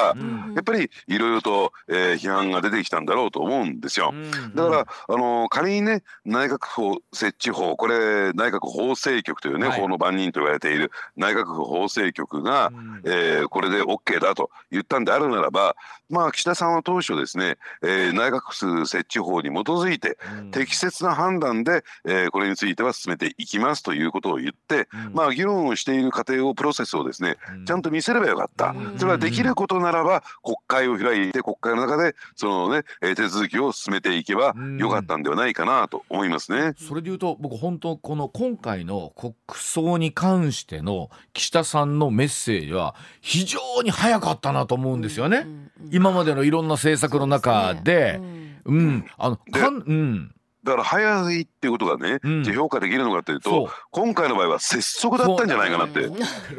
[0.55, 4.15] やっぱりいろいろと、えー、批判が出てきたんだろうと思うんですよ。
[4.55, 15.77] だからあの仮にね内閣府設置法これ内閣法制局というね、はい、法の番人と言われている内閣府法制局が、うん、えー、これで OK だと言ったんであるならば
[16.09, 28.62] まあ岸田さんは当初ですね、えー、内閣府設置法に基づいて、うん、適切な判断で、えー、これについては進めていきますということを言って、うん、まあ議論をしている過程をプロセスをですね、ちゃんと見せればよかった。。
[28.97, 36.75] それはできることならば国会を開いて国会の中でそのね手続きを進めていけばよかったんではないかなと思いますね。
[36.77, 45.47] それでいうと僕本当この今回の国葬に関しての岸田さんのメッセージは非常に早かったなと思うんですよね。
[45.91, 48.21] 今までのいろんな政策の中で、
[48.65, 50.35] うん、あのかんうん。
[50.65, 56.09] だから早いっていうことがね、うん、評価できるのかっていうと今回の場合は拙速だったんじゃないかなって。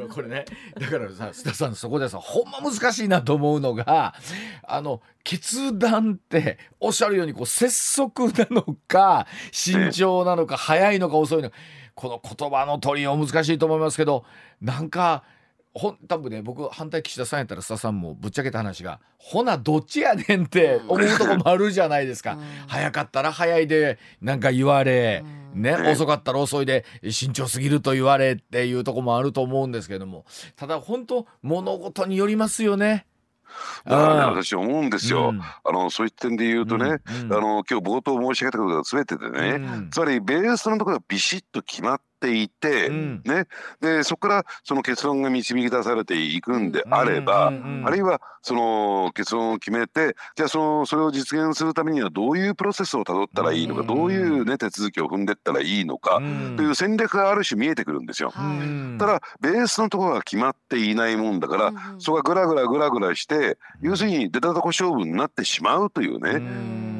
[0.10, 0.46] これね
[0.80, 4.14] だからさ須田さんそこでさほんま難しいなと思うのが
[4.64, 11.56] あの決断っておっしゃるようにこう拙速なのか慎重なのか早いのか遅いのか
[11.96, 14.26] この言葉の取りよう難しいと思いますけど
[14.62, 15.24] なんか。
[15.76, 25.24] ほん多分ね僕反対岸田さんやったら須田さんもぶっちゃけた話がほなどっちやねんって思うとこもあるじゃないですか、 うん、早かったら早いでなんか言われ、
[25.56, 30.26] うん、ね 遅かったら遅いで慎重すぎると言われっていうとこもあると思うんですけども。
[30.56, 33.08] ただ本当物事によりますよね。
[33.86, 37.26] だからね私思うんですよ、うん、あのそういった点で言うとね、うん。
[37.26, 43.48] うん、あの今日冒頭申し上げたことが全てでね、つまりベースのところがビシッと決まってていて、うん、ね、
[43.82, 47.52] でそこからその結論が導き出されていくんであれば、あ
[47.92, 56.22] るいはその結論を決めてじゃあそのそれを実現するためにはどういうプロセスをたどったらいいのか、どういう、ね、手続きを踏んでったらいいのか、
[56.56, 58.32] という戦略がある種見えてくるんですよ。
[58.32, 66.42] ただベースのところが決まっていないもんだから、そこがぐらぐらぐらぐらして要するに出たとこ勝負になってしまうというね、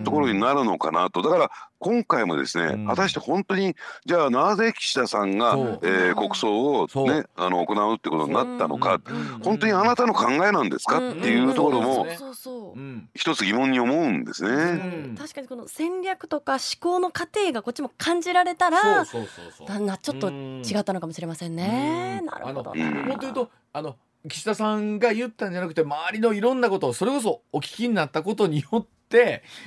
[0.04, 1.22] ところになるのかなと。
[1.22, 9.02] だから今回もですね、果たして本当にじゃあなぜ岸田さんが、えー、国葬を、ね、あの行うってことになったのか、
[9.44, 12.08] 本当にあなたの考えなんですかっていうところも
[13.14, 15.16] 一つ疑問に思うんですね。
[15.18, 19.06] 確かにこの戦略とか思考の過程がこっちも感じられたらな
[19.98, 22.22] ちょっと違ったのかもしれませんね。
[22.26, 22.74] なるほど。
[22.74, 23.96] もっと言うとあの
[24.30, 29.03] 岸田さんが言ったんじゃなくて周りのいろんなことをそれこそお聞きになったことによって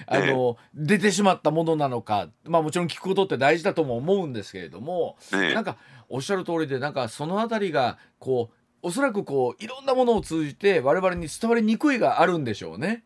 [0.07, 5.17] あの、出てしまったものなのかまあもちろん聞くことって大事だとも思うんですけれども、
[5.55, 5.77] なんか
[6.09, 13.05] おっしゃる通りでなんかその辺りがこうおそらくこういろんなものを通じて我々に伝わりにくいがあるんでしょうね。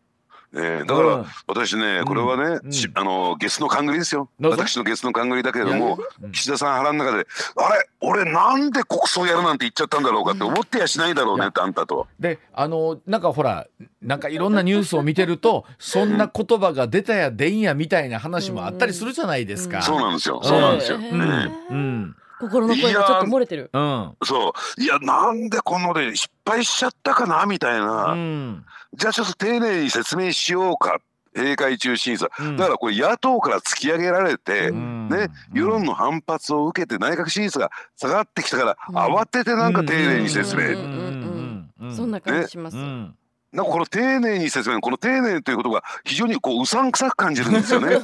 [0.52, 2.60] ね、だから私ね、これはね、
[2.94, 4.28] あのゲスの勘繰りですよ。
[4.40, 5.98] 私のゲスの勘繰りだけれども、
[6.32, 12.08] 岸田さん腹の中で「あれ俺なんで国葬やるなんて言っちゃったんだろうか」って思ってやしないだろうねってあんたと。
[12.18, 13.68] であのなんかほら
[14.02, 19.82] なんかいろんなニュースを見てるとそんな言葉が出たや出んやみたいな話もあったりするじゃないですか。
[19.82, 20.40] そうなんですよ。
[20.42, 20.98] そうなんですよ。
[20.98, 23.70] うん心の声がちょっと漏れてる。
[23.72, 24.83] うん、そう。
[24.83, 30.98] いやなんでこので失敗しちゃったかなみたいな、うん、じゃあちょっと丁寧に説明しようか。
[31.33, 40.74] 閉会中審査、うん、だからこれ野党から突き上げられて、うん、ね、世論の反発を受けて内閣審査が下がってきたから、慌ててなんか丁寧に説明。
[41.94, 42.11] そん。
[42.11, 42.76] な感じします。
[42.76, 43.12] ね
[43.52, 47.96] なんかこの丁寧に説明この丁寧ということが非常にこううさんくさく感じるんですよね。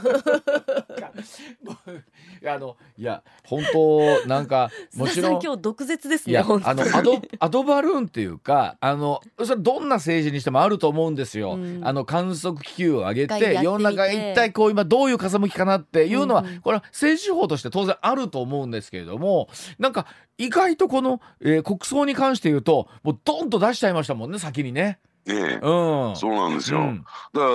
[2.48, 6.38] あ のいや本当なんかもちろん今日毒舌ですね。
[6.38, 11.54] あのアドアドバルーンっていうかあのそれどんな政治にしてもあると思うんですよ。
[11.54, 20.06] うん、あの観測気球を上げて世の中が一体こう今どういう風向きかなっていうのは、うん、これは政治法として当然あると思うんですけれどもなんか
[20.38, 24.98] 意外とこの、えー、国葬に関して言うともうドンと出しちゃいましたもんね先にね。
[25.28, 26.80] ええ、うん、そうなんですよ。
[26.80, 27.46] うん、だか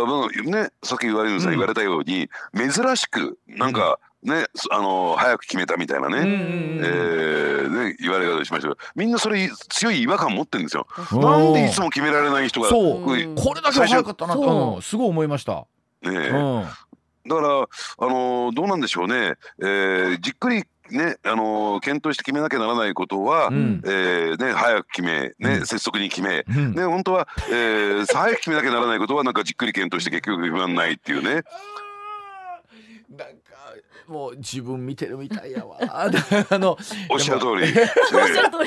[0.46, 10.86] らねさっき言われるさ、うん、言われたように珍しくなんか、ね、あの早く決めたみたいなね、うんえー、ね言われ方しましたけどみんなそれ強い違和感持ってるんですよ。
[11.13, 13.04] なんでいつも決められない人がそう。
[13.04, 14.80] これだけは早かったなと、う。
[14.80, 15.65] ん、すごい思いました。
[16.02, 16.65] ね、うん、
[17.28, 17.67] だから
[18.08, 31.44] あのどうなんでしょうね、えー、じっくりねあの検討して決めなきゃならないことは、うん、えー、ね早く決めね、拙速に決め、ね本当は、えー、早く決めなきゃならないことはなんかじっくり検討して結局決まらないっていうね。
[33.17, 33.40] なんか
[34.12, 35.78] もう自分見てるみたいやわ。
[35.90, 36.10] あ
[36.60, 36.78] の
[37.10, 37.74] おっしゃる通り。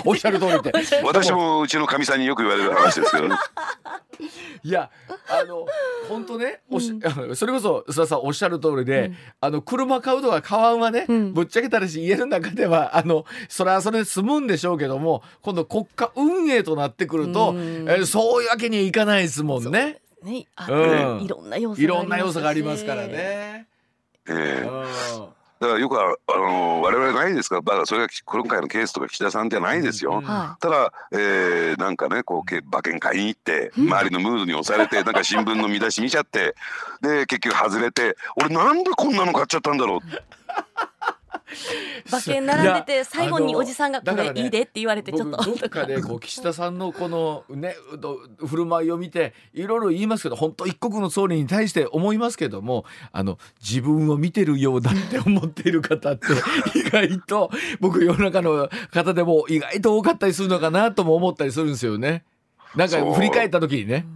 [0.05, 0.55] おっしゃる通り。
[0.55, 0.73] って。
[1.05, 3.37] 私もうちのかみさんによく言われる話ですけどね。
[4.65, 4.91] いや
[5.29, 5.67] あの
[6.09, 19.99] 本当ねおし、うん、それこそ須田さんおっしゃる通りで、うん、あの車買うとか買わんはね、うん、ぶっちゃけたらし家の中ではあのそれはそれで済むんでしょうけども今度国家運営となってくると、うえそういうわけにはいかないですもんね。
[20.23, 20.75] ね、う
[21.21, 23.67] ん、いろんな要素いろんな要素がありますからね。
[24.29, 25.21] えー、
[25.61, 27.57] だからよくあの我々ないですか？
[27.57, 36.55] らだからそれが今回のケースとか岸田さんじゃないですよ、うん、ただ、えー、なんかねこう馬券買いに行って周りのムードに押されて なんか新聞の見出し見ちゃって
[37.03, 40.01] で結局外れて俺なんでこんなの買っちゃったんだろう？
[42.11, 47.77] 馬券並んでて最後におじさんが「これいいで」って言われてちょっとどっかでこう岸田さんのこのね
[48.39, 56.27] 振る舞いを見ていろいろ言いますけど本当一国の総理に対して思いますけどもあの自分を見てるようだって思っている方って
[56.79, 62.25] 意外と僕世の中の方でも意外と多かったりするのかなとも思ったりするんですよね。
[62.75, 64.07] なんか振り返った時にね。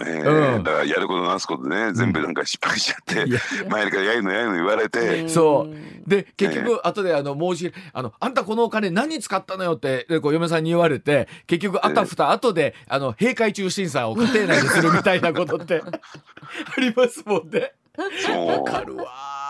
[0.00, 6.08] えー、うん、だからやることなすことね全部なんか失敗しちゃって、うん、前からやるのやるの言われて そう。
[6.08, 17.72] で結局後であの申しあのあんたこのお金何に使ったのよってこう嫁さんに言われて結局あたふた後であの閉会中審査を家庭内でするみたいなことって ありますもんね。
[17.98, 19.47] わかるわ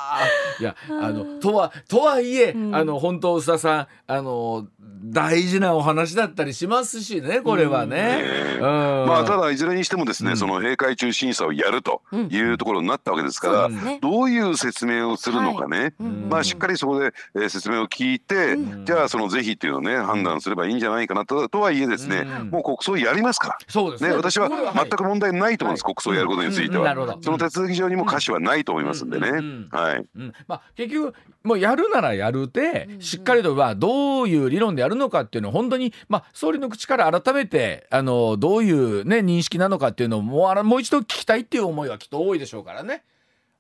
[0.61, 4.67] いやあのとはとはいえ、うん、あの本当須田さんあの
[5.03, 8.23] 大事なお話だったりしますしねこれはね。
[8.57, 23.59] うん、まあただいずれにしてもですね、うん、その閉会中審査をやるというところになったわけですから、ね、どういう説明をするのかね、はい、まあしっかりそこで、えー、説明を聞いて、じゃあその是非っていうのをね判断すればいいんじゃないかなととはいえですね、もう国葬やりますから。
[23.69, 24.15] そうですね。
[24.15, 29.31] 私は全く問題ないと思います、はい、国葬やることについては、その手続き上にも歌詞はないと思いますんでね。
[29.71, 30.07] はい、
[30.47, 43.05] まあ結局もうやるならやるでしっかりとはどういう理論でやるのかっていうのを本当に、まあ、総理の口から改めてあのどういう、ね、認識なのかっていうのをもうもう一度聞きたいっていう思いはきっと多いでしょうからね。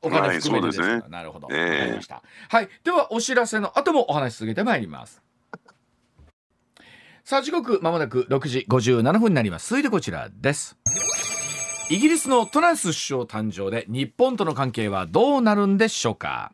[0.01, 5.23] お金含めてですから、はい、なるほど、えー、はい、ではお知らせの後もお話し続けてまいります。
[7.25, 9.69] さあ時刻まもなく6時57分になります。
[9.69, 10.79] 続いてこちらです
[11.91, 16.53] イギリスのトラス首相誕生で日本との関係はどうなるんでしょうか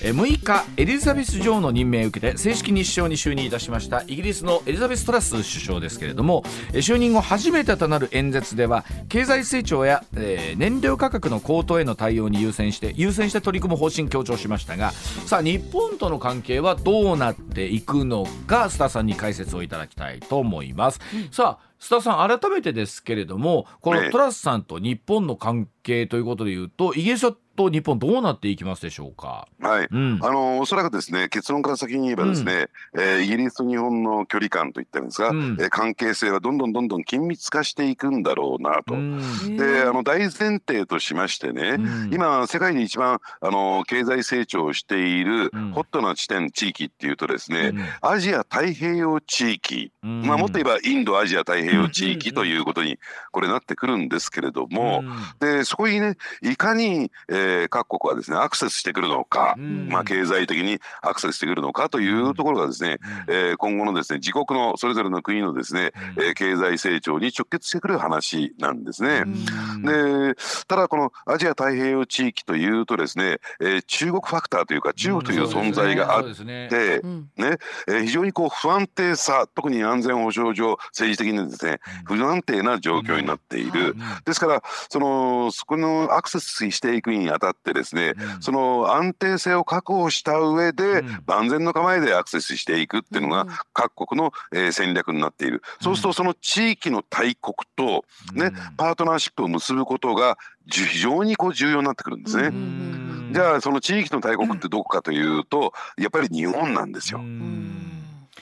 [0.00, 4.02] ？6日エリザベス女王の任命を受けて正式に首相に就任いたしました。
[4.06, 21.00] イギリスのエリザベス・トラス首相ですけれども就任後初めてとなる演説では経済成長や、えー、燃料価格の高騰への対応に優先して優先して取り組む方針強調しましたがさあ日本との関係はどうなっていくのか須田さんに解説をいただきたいと思います。
[21.30, 29.46] さあ須田さん改めてですけれどもこのトラスさんと日本の関係ということでいうとイギリスはと日本どうなっていきますでしょうか？
[29.60, 38.94] はい、うん、あのおそらくですね結論から先に言えばですね、うん、えー、イギリスと日本の距離感といったんですが、うん、えー、関係性はどんどんどんどん緊密化していくんだろうなと。
[38.94, 41.78] うん、であの大前提としましてね、
[42.10, 52.98] 今世界で一番あの経済成長しているホットな地点地域っていうとですね、アジア太平洋地域、まあもっと言えばインドアジア太平洋地域ということに
[53.30, 55.04] これなってくるんですけれども、
[55.38, 69.24] でそこにねいかに、えーえー、各国はですねアクセスしてくるのか、うん、まあ、経済的にアクセスしてくるのかというところがですね、うん、えー、今後のですね自国のそれぞれの国のですね、うん、えー、経済成長に直結してくる話なんですね。
[69.84, 70.34] で
[70.66, 76.68] ただこのアジア太平洋地域というとですね、えー、中国ファクターというか中国という存在があって、ね。
[77.36, 77.56] ね
[77.88, 83.94] えー、非常にこう不安定さ特に安全保障上政治的にですね不安定な状況になっている。
[84.24, 100.38] ですからそのそこのアクセスしていくにあたってですね、うん、その安定性を確保した上で、万全の構えでアクセスしていくっていうのが各国の、えー、戦略になっている、そうするとその地域の大国と、ねパートナーシップを結ぶことが
[100.70, 102.52] 非常にこう重要になってくるんですね。
[103.32, 107.20] じゃあその地域の大国ってどこかというとやっぱり日本なんですよ。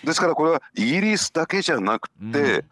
[0.04, 2.62] ですからこれはイギリスだけじゃなくて、うん、え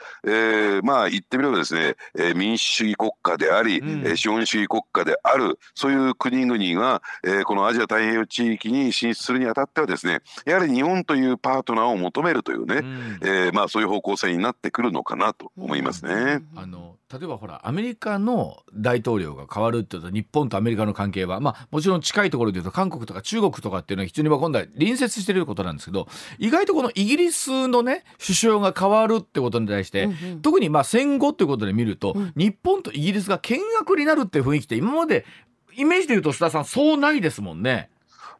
[0.81, 16.43] ー、まあ言ってみればですね、えー、民主主義国家であり、うん、えー、資本主義国家であるそういう国々が、えー、このアジア太平洋地域に進出するにあたってはですねやはり日本というパートナーを求めるというね、うん、えー、まあそういう方向性になってくるのかなと思いますね。
[16.57, 26.07] あの例えばほらアメリカの大統領が変わるっていうと日本とアメリカの関係はまあもちろん近いところでいうと韓国とか中国とかっていうのは非常にまあ今度は隣接してることなんですけど
[26.39, 35.25] 意外とこのイギリスのね首相が変わるってことに対して、うんうん、特にまあ戦後っていうことで見ると、うん、日本とイギリスが見学になるっていう雰囲気って今まで
[35.77, 37.91] イメージで言うと須田さんそうないですもんね。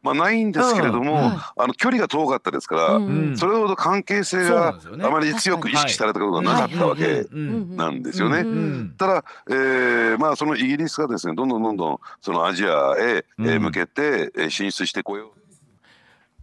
[0.01, 1.19] まあ、ないんですけれども、うん。
[1.19, 8.43] あの距離が遠かったですから、うん、それほど関係性があまり強く意識されたことがなかったわけなんですよね。
[8.97, 15.40] ただ、えーまあ、そのイギリスがですねどんどんどんどんそのアジアへ、え向けて進出してこよう。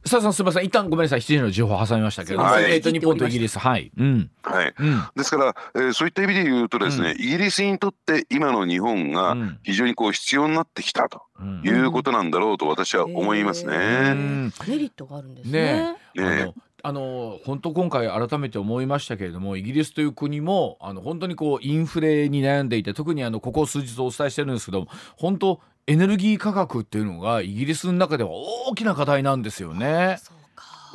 [0.09, 0.65] ささんすみません。
[0.65, 1.21] 一旦ごめんなさい。
[1.21, 3.59] 7時の情報挟みましたけどはい、えー、と日本とイギリス。
[3.59, 4.31] はい、うん。
[4.43, 11.23] はい、うん、ですから、えー、そういった意味で言うとですね、うん、イギリスにとって今の日本が非常にこう必要になってきたと
[11.65, 13.73] いうことなんだろうと私は思いますね。
[14.67, 15.97] メリットがあるんですね。
[16.15, 24.87] ねねあの本当今回改めて思いましたけれどもイギリスという国もあの本当にこうインフレに悩んでいて特にあのここ数日お伝えしてるんですけど
[25.17, 30.19] 本当エネルギー価格っていうのがイギリスの中では大きな課題なんですよね。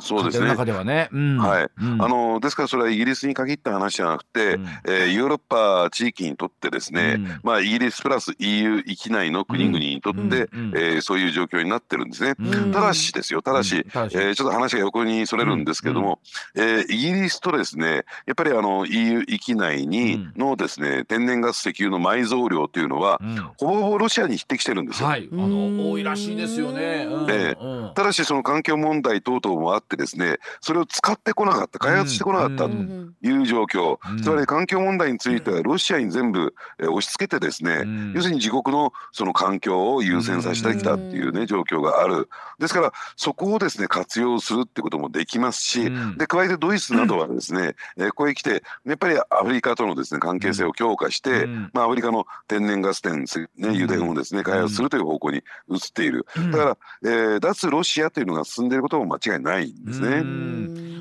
[0.04, 0.46] そうですね。
[0.46, 1.08] 中ではね。
[1.12, 10.30] うん、はい、うん、あのですからそれはイギリスに限った話じゃなくて、うん、えー、ヨーロッパ地域にとってですね、うん、まあイギリスプラス EU 域内の国々にとって、うん、
[10.76, 12.34] えー、そういう状況になってるんですね。
[12.72, 16.20] ただしですよ、ただし、うん、えー、ちょっと話が横にそれるんですけども、
[16.54, 23.20] うん、えー、イギリスとですね、やっぱりあの EU 域内にのですね、天然ガス石油の埋蔵量というのは、
[23.58, 25.08] ほぼほぼロシアに匹敵してるんですよ。
[25.08, 27.06] はい、あの多いらしいですよね。
[27.28, 37.84] えー、ただしその環境問題等々もあってですねそれを使ってこなかった開発してこなかったという状況、つまり環境問題についてはロシアに全部押し付けてですね、
[38.14, 42.28] 要するに自国のその環境を優先させてきたっていうね状況がある。
[42.58, 53.24] ですからそこをですね活用するってこともできますし、で加えてドイツなどはですね、えここへ来てやっぱりアフリカとのですね関係性を強化して、まあ、アフリカの天然ガス田、ね、
[53.58, 55.38] 油田をですね開発するという方向に
[55.70, 56.26] 移っている。
[56.52, 60.18] だから、えー、脱ロシアというのが進んでいることも間違いないんですね。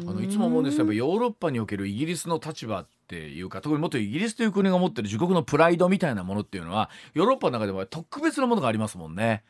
[0.05, 9.43] あのいつも思うんですけどヨーロッパにおけるイギリスの立場っていうか特にもっとイギリスという国が持ってる自国のプライドみたいなものっていうのはヨーロッパの中でも特別なものがありますもんね。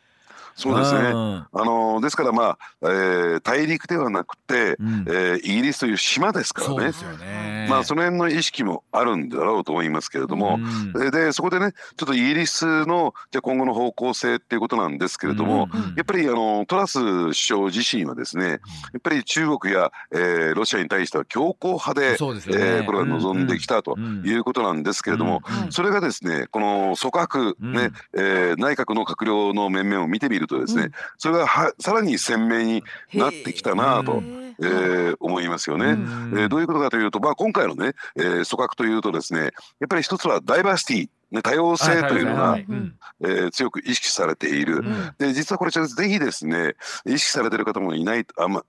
[0.55, 0.99] そうですね。
[1.09, 6.91] あのですからまあ、えー、大陸ではなくて、うん、えー、イギリスという島ですからね。
[7.19, 7.67] ね。
[7.69, 10.59] まあその辺の意識もあるんだろうと思いますけれども、
[10.93, 18.59] うん、でそこでねちょっとイギリスのじゃ今後の方向性っていうことなんですけれども、うん、やっぱりあのトラス首相自身はですねやっ
[19.01, 22.17] ぱり中国や、えー、ロシアに対しては強硬派で、ね。
[22.53, 32.83] えー、これは望んできたということなんですけれども、それがですねこの組閣ね、えー、内閣の閣僚の面々を見てみるるとですね、うん、それがはさらに鮮明に
[33.13, 34.21] なってきたなと。
[34.59, 39.51] えー、思いますよね、えー、どういうことかというと、まあ、今回のね、えー、組閣というとですねやっ
[39.89, 42.57] ぱり一つはダイバーシティね、多様性というのが、
[43.21, 46.75] えー、強く意識されている、うん、で実はこれぜひですね
[47.07, 48.63] 意識されてる方もいないあんま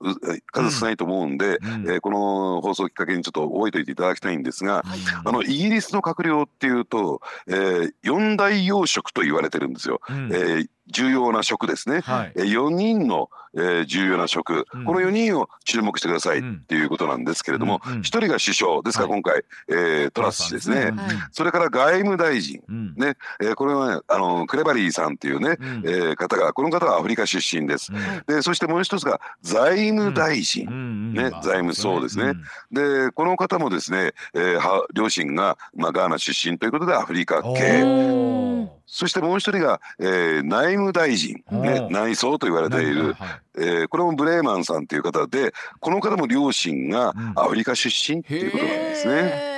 [0.50, 4.82] 数少ないと思うんで、うん、えー、この放送きっかけにちょっと覚えておいていただきたいんですが、
[5.24, 10.00] あのイギリスの閣僚っていうと、えー、四大要職と言われてるんですよ。
[10.08, 20.92] うん、えー重要な職ですね、はい、4人の、えー、重要な職、うん、この4人を注目してくださいっていうことなんですけれども、うんうん、1人が首相ですから今回、はい、えー、トラス氏ですね、
[21.32, 22.62] それから外務大臣、
[22.96, 23.16] ね。
[23.40, 27.90] えー、これは、ね、あのクレバリーさんっていうね、うん、えー、方がこの方はアフリカ出身です、
[28.26, 32.34] でそしてもう一つが財務大臣、ね、財務層ですね、
[32.70, 38.74] でこの方もですね、えー、両親が、まあ、ガーナ出身ということでアフリカ系。
[38.86, 49.53] そしてもう一人が、えー、内務大臣、ね、内装と言われている、はい、えー、これもブレーマンさんという方でこの方も両親がアフリカ出身っていうことなんですね。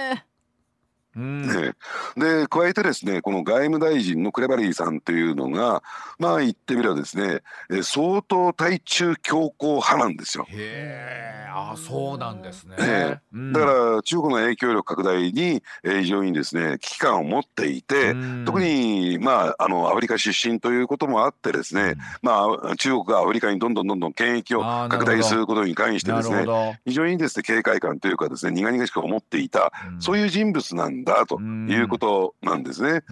[1.16, 1.72] うん、ね、
[2.16, 5.82] で加えてですねこの外務大臣のクレバリーさんというのが
[6.18, 7.40] まあ言ってみればですね
[7.82, 10.46] 相当対中強硬派なんですよ。
[10.48, 18.14] へあそうなんですね、ねうん、だから中国の影響力拡大に、え非常にですね危機感を持っていて、
[18.44, 33.02] 特にまああのアフリカ出身ということもあってですね、まあ中国がアフリカにどんどんどんどん権益を拡大することに関してですね非常にですね警戒感というかですね苦々しく思っていた、そういう人物なんだということなんですね。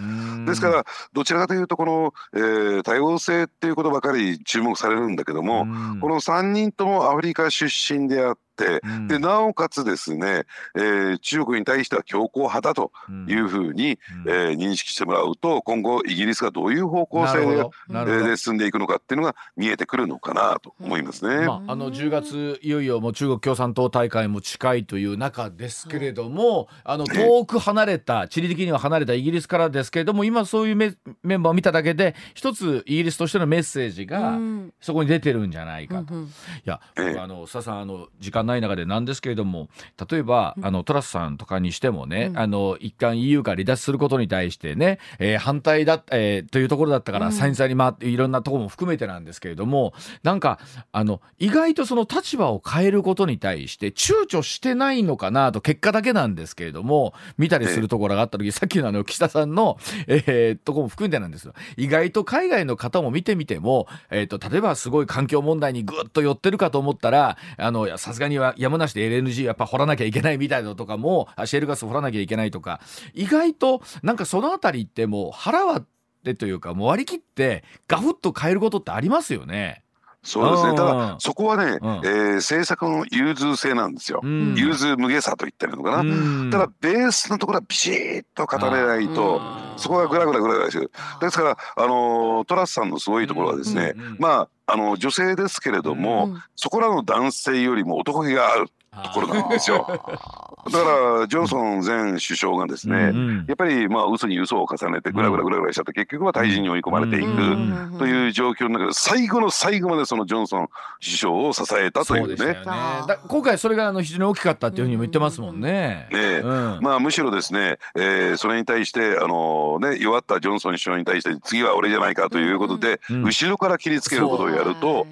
[0.45, 0.85] ですから
[1.15, 5.61] どちらかというとこの、えー、多様性っていうことばかり注目されるんだけども
[6.01, 8.39] この3人ともアフリカ出身であっ、
[8.85, 10.45] うん、でなおかつですね、
[10.77, 12.93] えー、中国に対しては強硬派だと
[13.29, 21.47] いうふうに、うん、えー、認識してもらうと今後イギリスがどういう方向性で,、えー、で進んでいくのかっていうのが見えてくるのかなと思いますね。
[21.47, 34.39] まあ、あの10月いよいよもう中国共産党大会も近いという中ですけれども、あの遠く離れた地理的には離れたイギリスからですけれども今そういうメメンバーを見ただけで一つイギリスとしてのメッセージが
[34.81, 36.15] そこに出てるんじゃないかと。
[36.15, 36.27] い
[36.65, 39.69] や僕あのさんあの時間ない中でなんですけれども
[40.11, 50.59] 例えば、あのトラスさんとかにしてもね、あの一貫 EU から離脱することに対してね、えー、反対だ、えー、というところだったから、再々に回っていろんなところも含めてなんですけれどもなんか
[50.93, 61.55] あの意外とその立場を変えることに対して躊躇してないのかなと結果だけなんですけれども見たりするところがあった時、さっきのあの岸田さんの、えー、とこも含めてなんですよ。
[61.77, 72.81] 意外と海外の方も見てみても、えーと、例えばすごい環境問題にぐっと寄ってるかと思ったらあのさすがににはやむなしで LNG やっぱ掘らなきゃいけないみたいなのとかもシェールガス掘らなきゃいけないとか
[73.15, 75.87] 意外となんかその辺りってもう腹割っ
[76.25, 79.84] てというかもう割り切ってガフッと変えることってありますよね。
[80.25, 80.75] そうですね。
[80.75, 84.21] ただそこはね、うん、えー、政策の融通性なんですよ。
[84.23, 85.99] うん、融通無下さと言ってるのかな。
[85.99, 89.41] うん、ただベースのところはビシッと語れないと、
[89.77, 90.91] そこがぐらぐらぐらぐらする。
[91.21, 98.69] ですからあのー、トラスさんのすごいところはですね、まああの女性ですけれども、そこらの男性よりも男気がある。
[99.03, 99.87] ところなんですよ。
[99.87, 110.69] だからジョンソン前首相がですね、うん、やっぱりまあ嘘に嘘を重ねてぐらぐらぐらぐらしちゃって結局は退陣に追い込まれていくという状況の中で最後の最後までそのジョンソン
[111.01, 112.35] 首相を支えたというね。
[112.35, 116.09] うね今回それがあの非常に大きかったっていうふうにも言ってますもんね。
[116.11, 125.07] ね、うん、まあむしろですね、えー、それに対してあのね弱ったジョンソン首相に対して次は俺じゃないかということで、後ろから切りつけることをやると。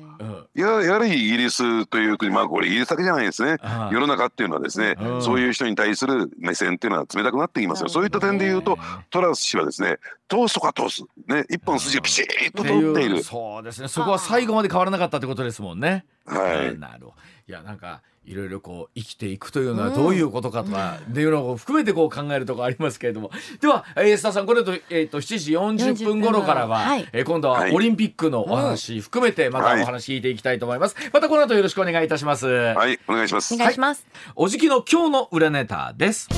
[0.55, 3.57] ややはりイギリスという国まあこれイギリスだけじゃないですね。
[3.91, 7.89] 世の中っていうのはですねそういう人に対する目線っていうのは冷たくなってきますよ。
[7.89, 8.79] そういった点で言うと
[9.11, 9.99] トラス氏はですね
[10.29, 13.23] 通すとか通すね一本筋がピシッと通っている。
[13.23, 13.89] そうですね。
[13.89, 16.05] そこは最後まで変わらなかったってことですもんね。
[16.27, 16.79] はい。
[16.79, 17.09] なる
[17.49, 23.31] いやなんかいろいろこう生きていくというのはどういうことかとか、っていうのを含めてこう考えるところありますけれども。
[23.61, 32.47] では、えー、須田さんこれと,、えー、と7時40分頃からは、はい、えー、今度はオリンピックのお話含めてまたお話聞いていきたいと思います、はい、またこの後よろしくお願いいたします。
[32.47, 33.55] はいお願いします。
[33.55, 36.29] お願いします、はい、おじきの今日の裏ネタです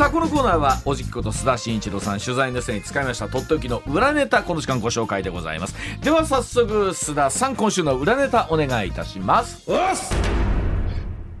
[0.00, 5.74] さあこのコーナーはおじきこと須田慎一郎さん取材の線に使いましたとっておきの裏ネタこの時間ご紹介でございます。
[6.00, 9.66] では早速須田さん今週の裏ネタお願いいたします。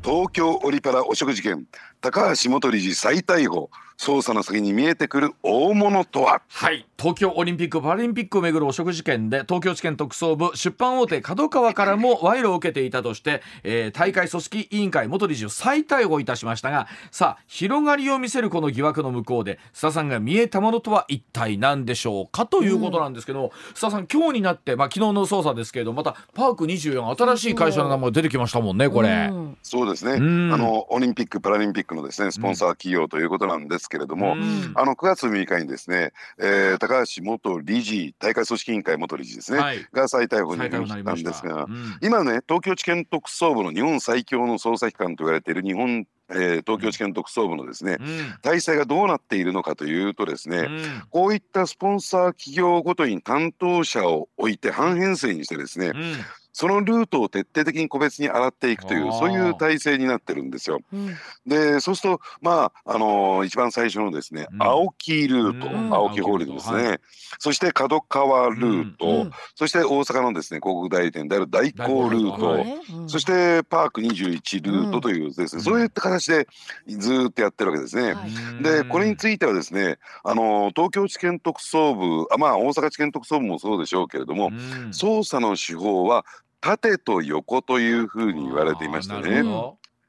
[0.04, 1.64] 東京オリパラ汚職事件。
[2.02, 6.40] 高橋元理事再逮捕捜査の先に見えてくる大物とは？
[6.48, 6.86] はい。
[6.98, 34.32] 東京オリンピック・パラリンピックをめぐる汚職事件で東京地検特捜部出版大手 KADOKAWA からも賄賂を受けていたとして、えー、大会組織委員会元理事を再逮捕いたしましたがさあ広がりを見せるこの疑惑の向こうで須田さんが見えたものとは一体何でしょうかということなんですけど、うん、須田さん今日になって、まあ、昨日の捜査ですけれどまたパーク24新しい会社の名前が出てきましたもんねこれ、うん、そうですね、うん、あのオリンピック・パラリンピックのですねスポンサー企業ということなんですけれども、
[34.74, 40.78] あの9月6日にですね、えー、高橋元理事大会組織委員会元理事ですね、はい、が再逮捕になった
[41.14, 48.06] んですが、うん、今ね東京地検特捜部の日本最強の捜査機関と言われている日本えー、東京地検特捜部のですね、うん、
[48.42, 56.14] 体制がどうなっているのかというとですね、うん、こういったスポンサー企業ごとに担当者を置いて半編成にしてですね、うん、
[56.52, 60.80] そのルートを徹底的に個別に洗っていくというそういう体制になってるんですよ。
[60.92, 61.14] うん、
[61.46, 67.00] でそうするとまああのー、一番最初のですね、うん、青木ルート、うん、青木ホールディングスね、はい、
[67.38, 72.66] そして角川ルート、そして大阪のですね広告代理店である大光ルート、はい、
[73.06, 76.48] そしてパーク21ルートというですね、そういった形で
[76.88, 78.14] ずっとやってるわけですね。
[78.62, 84.50] でこれについてはですねあのー、東京地検特捜部あまあ大阪地検特捜部もそうでしょうけれども、
[84.90, 86.24] 捜査の手法は
[86.60, 89.42] 縦と横というふうに言われていましたね。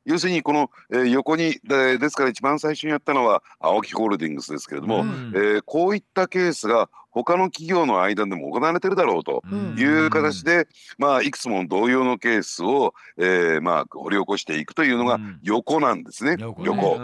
[0.04, 9.44] 要するにこの、えー、横にでですから一番最初にやったのは青木ホールディングスですけれども、うん、えー、こういったケースが他の企業の間でも行われてるだろうと
[9.78, 16.66] いう形で、まあ、いくつも同様のケースを、えー、まあ掘り起こしていくというのが横なんですね、横。
[16.66, 17.00] 横。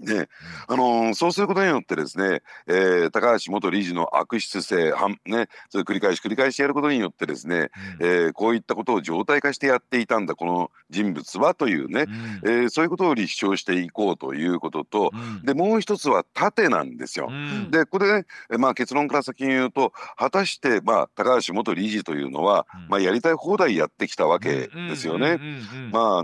[0.00, 0.28] ね。
[0.66, 12.06] あのー、そうすることによってですね、えー、高橋元理事の悪質性はん、ね、それ繰り返し繰り返しやることによってですね、うん、えー、こういったことを常態化してやっていたんだこの人物はというね、
[12.44, 17.30] うん、えー、そういうことを立証していこうということと、うん、でもう一つは縦なんですよ。
[17.70, 18.26] でこれ、ね、
[18.58, 22.88] まあ、結結論から先に言うと果たしてまあ高橋元理事というのは、うん。
[22.88, 25.38] まあ、やりたい放題やってきたわけですよね。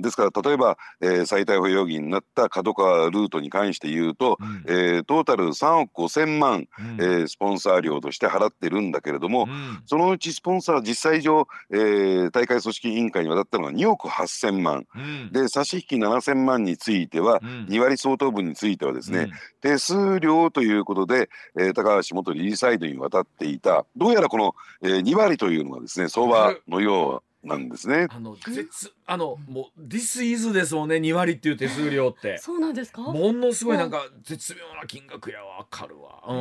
[0.02, 4.64] ですから例えば、えー再逮捕容疑になった角川ルートに関して言うと、うん。
[4.68, 6.94] えートータル3億5,000万、うん。
[7.00, 9.82] えースポンサー料として払ってるんだけれども、うん。
[9.86, 14.86] そのうちスポンサー実際上、えー大会組織委員会に渡ったのが2億8,000万。
[14.94, 15.32] うん。
[15.32, 17.66] で差し引き7,000万については、うん。
[17.68, 19.30] 2割相当分についてはですね、うん。
[19.60, 28.06] 手数料ということで、えー高橋元理事サイドに渡っていたどうやらこの、えー2割というのがですね相場のようなんですね。
[28.10, 32.36] あの絶あのもう This is ですもんね2割っていう手数料って。
[32.36, 33.00] そうなんですか？
[33.00, 36.36] ものすごいなんか絶妙な金額やわかるわうん。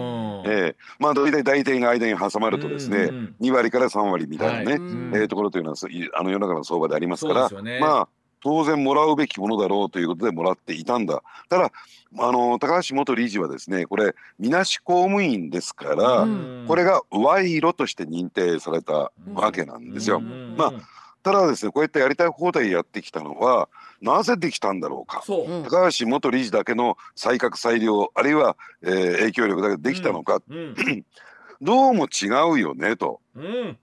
[0.52, 4.82] えーまあ大体大体が間に挟まるとですね、うんうん2割から3割みたいなね、はい。
[4.82, 5.12] うん。
[5.16, 5.78] えーところというのは
[6.16, 7.48] あの世の中の相場でありますから。
[7.48, 7.80] そうですよね。
[7.80, 8.08] まあ
[8.42, 11.24] 当然もらうべきものだろうということでもらっていたんだ。
[11.50, 11.72] ただ
[12.18, 16.66] あの高橋元理事はですねこれみなし公務員ですから、うん。
[16.68, 20.18] これが賄賂として認定されたわけなんですよ。
[20.18, 20.56] うん。
[20.58, 20.74] まあ
[21.22, 23.68] ただですねこうやってやりたい放題やってきたのは
[24.02, 25.22] なぜできたんだろうか。
[25.26, 25.64] そう、うん。
[25.64, 30.76] 高橋元理事だけの才覚裁量あるいは、えー影響力だけでできたのか、うん。
[31.62, 33.20] どうも違うよねと。
[33.36, 33.78] うん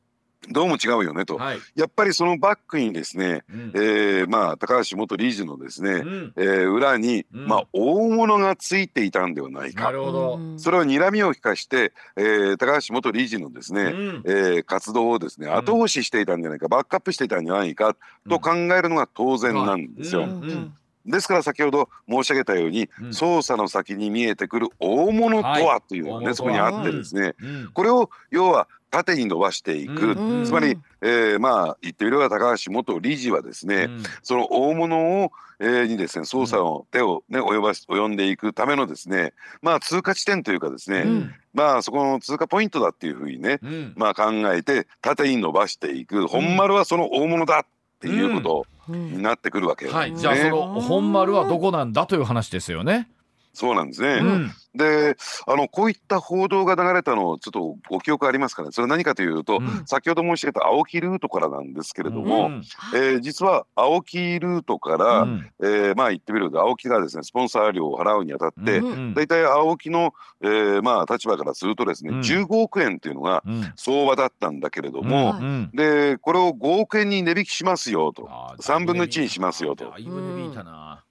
[0.51, 3.73] どうも違うよねと、はい、やっぱりそのバックにですね、うん。
[3.75, 6.33] えーまあ高橋元理事のですね、うん。
[6.37, 7.47] えー裏に、うん。
[7.47, 14.23] まあ大物がついていたんではないなかるほど、それを睨みを利かして、えー高橋元理事のですね、うん。
[14.27, 15.57] えー活動をですねん。
[15.57, 17.97] 後押ししていたんじゃないか、バックアップしていたんじゃないか
[18.29, 20.25] と考えるのが当然なんですよ。
[20.25, 20.31] うん。
[20.31, 20.75] うん。
[21.07, 23.09] ですから先ほど申し上げたように、うん。
[23.11, 26.33] 捜査の先に見えてくる大物とはというのがね、は。
[26.33, 27.71] いそこにあってですね、うん。
[27.73, 28.67] これを要は
[28.97, 34.03] 縦に伸ばしていく、うんつまり、えーまあ言ってみれば高橋元理事はですね、うん。
[34.23, 41.35] その大物を、えーにですね捜査の手を、ね、及ばし及んでいくためのですねまあ通過地点というかですね、うん。
[41.53, 43.93] まあそこの通過ポイントだっていうふうにね、うん。
[43.97, 46.27] まあ考えて縦に伸ばしていく。
[46.27, 47.67] 本丸はその大物だっ
[48.01, 50.01] ていうことになってくるわけですね。
[50.01, 53.11] はい、じゃあその本丸はどこなんだという話ですよね。
[53.57, 54.21] そうなんですね。
[54.23, 54.51] うん。
[54.75, 59.87] であのこういった報道が流れたのをちょっとご記憶ありますかねそれは何かというと、うん。
[59.87, 62.63] 先ほど申し上げた青木ルートからなんですけれども、うん。
[62.95, 65.51] えー実は青木ルートから、うん。
[65.63, 69.15] えーまあ言ってみると青木がですねスポンサー料を払うにあたって、うん。
[69.15, 72.21] 大体青木の、えーまあ立場からするとですね、うん。
[72.21, 73.73] 15億円というのがうん。
[73.77, 75.71] 相場だったんだけれども、うん。
[75.73, 79.89] でこれを5億円に値引きしますよとあー3分の1にしますよと。
[79.91, 81.03] だいぶ値引いたな。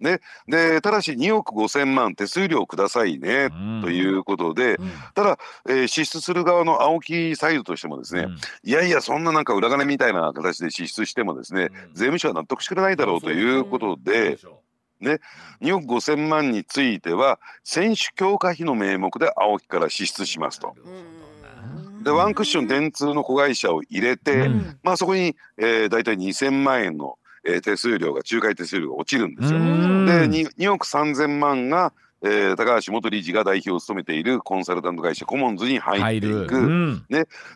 [0.00, 3.82] でただし2億5千万手数料くださいね、うん。
[3.82, 4.90] ということで、うん。
[5.14, 5.38] ただ、
[5.68, 8.36] えー支出する側の青木サイドとしてもですね、うん。
[8.64, 11.70] いやいやそんななんか裏金みたいな形で支出してもですね、うん。
[11.94, 14.38] 税務署は納得してくれないだろうということで、
[15.60, 20.74] 2億5千万については選手強化費の名目で青木から支出しますと。
[22.02, 24.78] でワンクッション電通の子会社を入れて、うん。
[24.82, 29.58] まあそこに、えー、大体2,000万円の、えー手数料が仲介手数料が落ちるんですよ。
[29.60, 30.04] うん。
[30.06, 31.92] で 2, 2億3,000万が、
[32.22, 36.54] えー高橋元理事が代表を務めているコンサルタント会社コモンズに入ってい入く。
[36.54, 36.60] る。
[36.66, 37.04] うん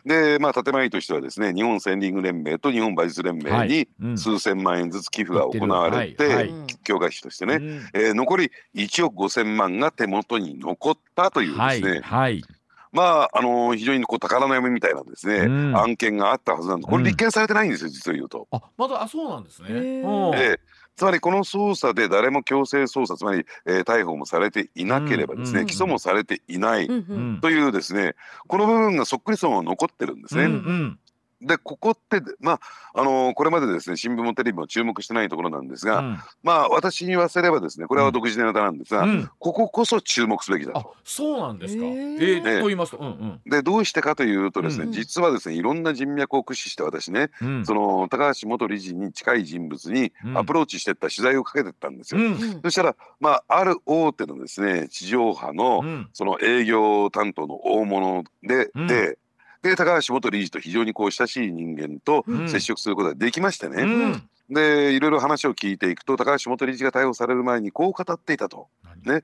[0.05, 3.67] でまあ建前としてはですね日本セーリング連盟と日本馬術連盟はい。
[3.67, 4.17] にうん。
[4.17, 6.35] 数千万円ずつ寄付が行われて、はい。
[6.35, 6.53] はい。
[6.83, 7.89] 強化費としてね、うん。
[7.93, 11.77] えー残り1億5千万が手元に残ったというではい。
[11.79, 12.43] すね、はい。
[12.91, 15.77] まああのー非常にこう宝の山みたいなですね、うん。
[15.77, 18.47] 案件があったはずなんですこれ立件されてないんですよ実を言うと。
[18.51, 19.67] あまだあそうなんですね。
[19.71, 20.03] え
[20.55, 20.59] え。
[20.95, 27.33] つまりこの捜査で誰も強制捜査つまり、えー逮捕もされていなければですね、うん起訴もされていない、うんううん。
[27.35, 27.39] ん。
[27.41, 28.15] というですね
[28.47, 30.43] この部分がそっくりそのまま残ってるんですね。
[30.45, 30.99] うんうん
[31.41, 32.59] でここってまあ
[32.93, 36.19] あのーこれまでですね新聞もテレビも注目してないところなんですが、うん。
[36.43, 39.29] まあ私に言わせればですねこれは独自のネタなんですが、うん。
[39.39, 40.95] こここそ注目すべきだあと。
[41.03, 41.85] そうなんですか。
[41.85, 42.43] へえー。
[42.43, 43.41] ーと言いますと、うんうん。
[43.49, 44.91] でどうしてかというとですね、うん。
[44.91, 47.65] 実はですねいろんな人脈を駆使して私ね、うん。
[47.65, 50.37] その高橋元理事に近い人物にうん。
[50.37, 52.21] アプローチしてった取材をかけてったんですよ。
[52.63, 56.09] そしたらまあある大手のですね地上波のうん。
[56.11, 58.87] その営業担当の大物で、うん。
[58.87, 59.17] で
[59.61, 62.49] で高橋元理事と非常にこう親しい人間とうん。
[62.49, 64.29] 接触することができましてね、うん。
[64.49, 68.67] でいろいろ話を聞いていくと高橋元理事が逮捕される前にこう語っていたと。
[69.05, 69.23] ね。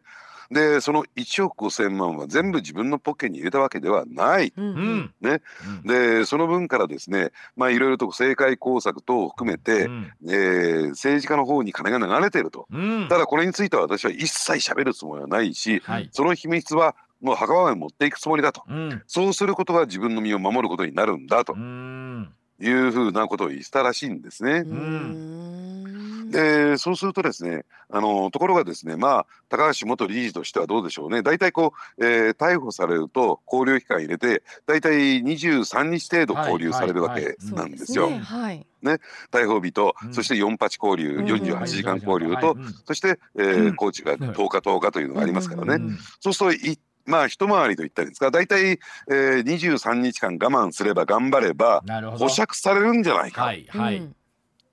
[0.51, 4.53] でその1億5,000万は全部自分のポッケに入れたわけではない。
[4.55, 5.11] うん。
[5.21, 5.41] ね。
[5.83, 5.87] うん。
[5.87, 10.11] でその分からですねまあいろいろと政界工作等を含めて、うん。
[10.27, 12.67] えー政治家の方に金が流れていると。
[12.71, 13.07] うん。
[13.09, 16.09] ただこれについては私は一切喋るつもりはないしはい。
[16.11, 18.63] その秘密はもう墓場まで持っていくつもりだと。
[18.67, 19.03] うん。
[19.07, 22.29] そうすることが自分の身を守ることになるんだとうん。
[22.59, 24.63] いうふうなことを言ったらしいんですね。
[24.65, 26.31] うん。
[26.31, 31.21] でそうするとですねあのところがですねまあ高橋元理事としてはどうでしょうね。
[31.21, 38.09] 大体こう、えー、逮捕されると勾留期間入れて大体23日程度勾留されるわけなんですよ。
[38.09, 38.65] はい。
[38.81, 38.99] ね、
[39.31, 48.31] 逮捕日と、うん、そして4八交流、うん、48時間交流と、うん、そして、えー、コーチが10日10日というのがありますからね、そうするといまあ一回りと言ったらいいですか？
[48.31, 48.79] 大体、
[49.09, 51.83] えー、23日間我慢すれば頑張れば
[52.17, 53.43] 保釈されるんじゃないか。
[53.43, 54.09] はいはい。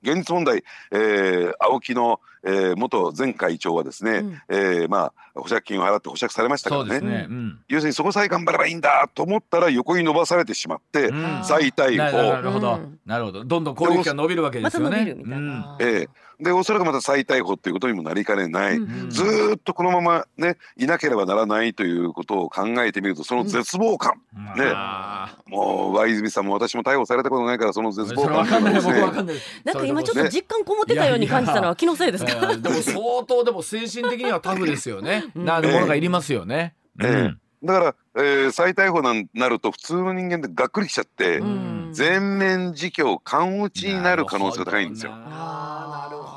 [0.04, 7.26] 現実問題、えー、青木の、えー、元前会長はですね、うん、えー、まあ、保釈金を払って保釈されましたからね、ね。
[7.30, 12.16] うん、要するにそこさえ頑張ればいいんだと思ったら横に伸ばされてしまって、うん、再逮捕。
[12.16, 13.44] なるほど、なるほど。
[13.44, 13.60] ど。
[13.60, 15.14] んどん攻撃が伸びるわけですよね。
[15.24, 16.08] ま、えー
[16.42, 19.22] でおそらくまた再逮捕っていうことにもなりかねない、うんうん、ず
[19.54, 24.74] っとこのままねいなければならないということを考えてみるとその絶望感、うん、ね。
[25.46, 28.46] もう和泉さんも私も逮捕されたことないからその絶望感。
[28.46, 32.24] かんない僕わかんないなんか今ちょっと実感こもってたように感じたのは気のせいです。
[32.24, 35.24] かでも相当でも精神的にはタフですよね。
[35.34, 37.40] なるものがいりますよね、えー、うん。
[37.64, 41.40] だから、えー、再逮捕になると普通の人間でがっくりきちゃって、
[41.92, 45.12] 全面自供勘打ちになる可能性が高いんですよ。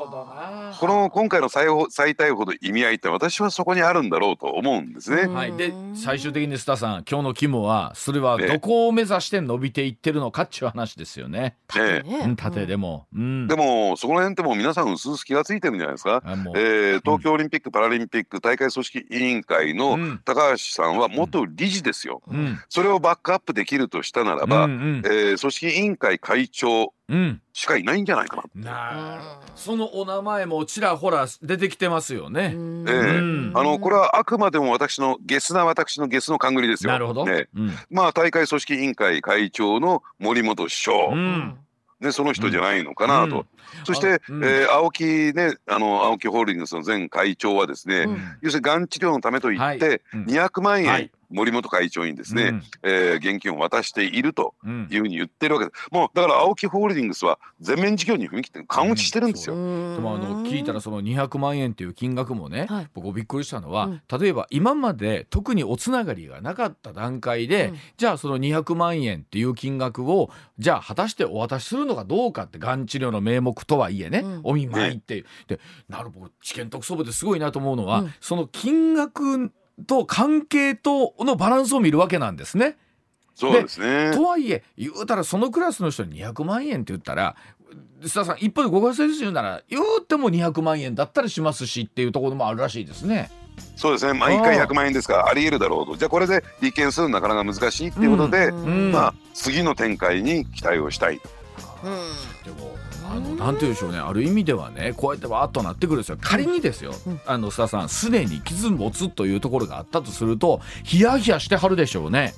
[0.05, 5.27] この今回の再再逮捕の意味合いって私はそこにあるんだろうと思うんですね。
[5.27, 11.57] はい、で最終的にスタさん今日の肝はそれはどこを目指して伸びていってるのかっていう話ですよね。
[11.67, 16.21] 縦ね、縦でも、うん、でもそこら辺ってもう皆さん薄々気が付いてるんじゃないですか。
[16.25, 22.21] えー、東京オリンピック・パラリンピック大会組織委員会の高橋さんは元理事ですよ。
[22.27, 26.93] うん、それをバックアップできるとしたならば、うんうん、えー、組織委員会会長
[27.53, 28.63] しかいないんじゃないかな。
[28.63, 32.45] なそのお名前もちらほら出てきてますよね。
[32.45, 32.53] ええ。
[32.53, 36.91] ー、あのこれはあくまでも私のゲスな私のゲスの勘繰りですよ。
[36.91, 37.25] なるほど。
[37.25, 41.07] ね、うん、まあ大会組織委員会会長の森本首相。
[41.09, 41.57] うん。
[42.01, 43.45] ね、その人じゃないのかなと、うん、
[43.85, 45.03] そして、うん、えー、青木
[45.33, 59.93] ねあの青木ホールディングスの前会長はですね、うん、要するにがん治療のためといって、200万円、はい森本会長にですね、うん、えー、現金を渡しているというふうに言ってるわけです、うん、もうだから青木ホールディングスは全面事業に踏み切って勘打ちしてるんですよ、う。
[59.93, 75.59] ん、でもあの聞いたらその200万円という金額もね、はい、僕びっくりしたのは、例えば今まで特におつながりがなかった段階で、じゃあその200万円っていう金額をじゃあ果たしてお渡しするのかどうかってがん治療の名目とはいえね、お見舞いって、で
[75.89, 76.31] なるほど。
[76.41, 79.51] 知見特捜部ですごいなと思うのは、その金額
[79.87, 82.77] と関係とのバランスを見るわけなんですね。
[83.35, 84.11] そうですね。
[84.13, 87.35] とはいえ言うたらそのクラスの人に200万円って言ったら
[88.01, 93.29] 須田さん一方でご家先生なら言うても200万円だったりしますしっていうところもあるらしいですね。
[93.75, 95.97] そうですね、まあ、1回100万円ですからありえるだろうと。
[95.97, 101.15] じゃあこれで立件するのなかなか難しいっていうことで、うん、まあ、次の展開に期待をしたい。
[101.15, 101.21] うん、
[102.55, 102.75] でも
[103.11, 103.99] あのなんて言うんでしょうね。
[103.99, 106.17] ある意味ではねこうやってわーっとなってくるんですよ。
[106.21, 112.33] 仮にですよ、うん、あの須田さんすでに傷持つというところがあったとするとヒヤヒヤしてはるでしょうね。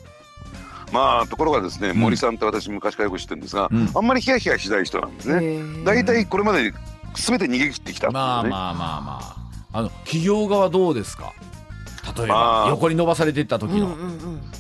[0.92, 5.84] まあところがですね、森さんって私昔からよく知ってるんですが、うん、あんまりヒヤヒヤしない人なんですね。
[5.84, 6.74] 大体これまで
[7.16, 9.38] 全て逃げ切ってきた、ね、まあまあまあまあ。
[9.74, 11.34] あの企業側どうですか？
[12.16, 13.96] 例えば横に伸ばされていった時の、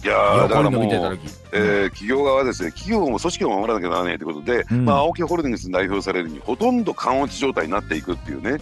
[0.04, 8.58] いやだからもう、えー、企業側はですね企業も組織を守らなきゃならないということで、うん、まあ、青木ホールディングスに代表されるにほとんど勘落ち状態になっていくっていうね。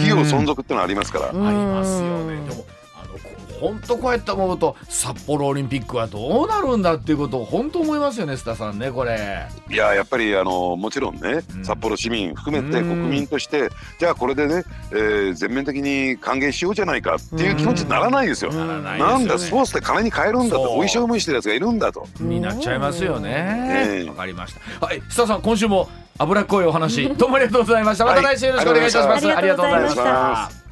[0.00, 1.28] 企業存続ってのはありますから。
[1.28, 2.48] ありますよね。
[2.48, 2.64] でも
[3.60, 9.46] 本当こうやって思うと札幌オリンピックはどうなるんだっていうことを本当思いますよね須田さんねこれ。
[9.70, 22.06] いややっぱりあのもちろんね、うん、札幌市民含めて国民として、じゃあこれでね、えー、全面的に歓迎しようじゃないかっていう気持ちにならないですよ、ななんだスポーツって金に変えるんだとお衣装無してるやつがいるんだと。
[22.20, 24.04] になっちゃいますよね。
[24.08, 24.86] わ、かりました。
[24.86, 25.88] はい須田さん今週も
[26.18, 28.04] 脂っこいお話 どうもありがとうございました。
[28.04, 30.63] また来週よろしくお願いいたします、ありがとうございました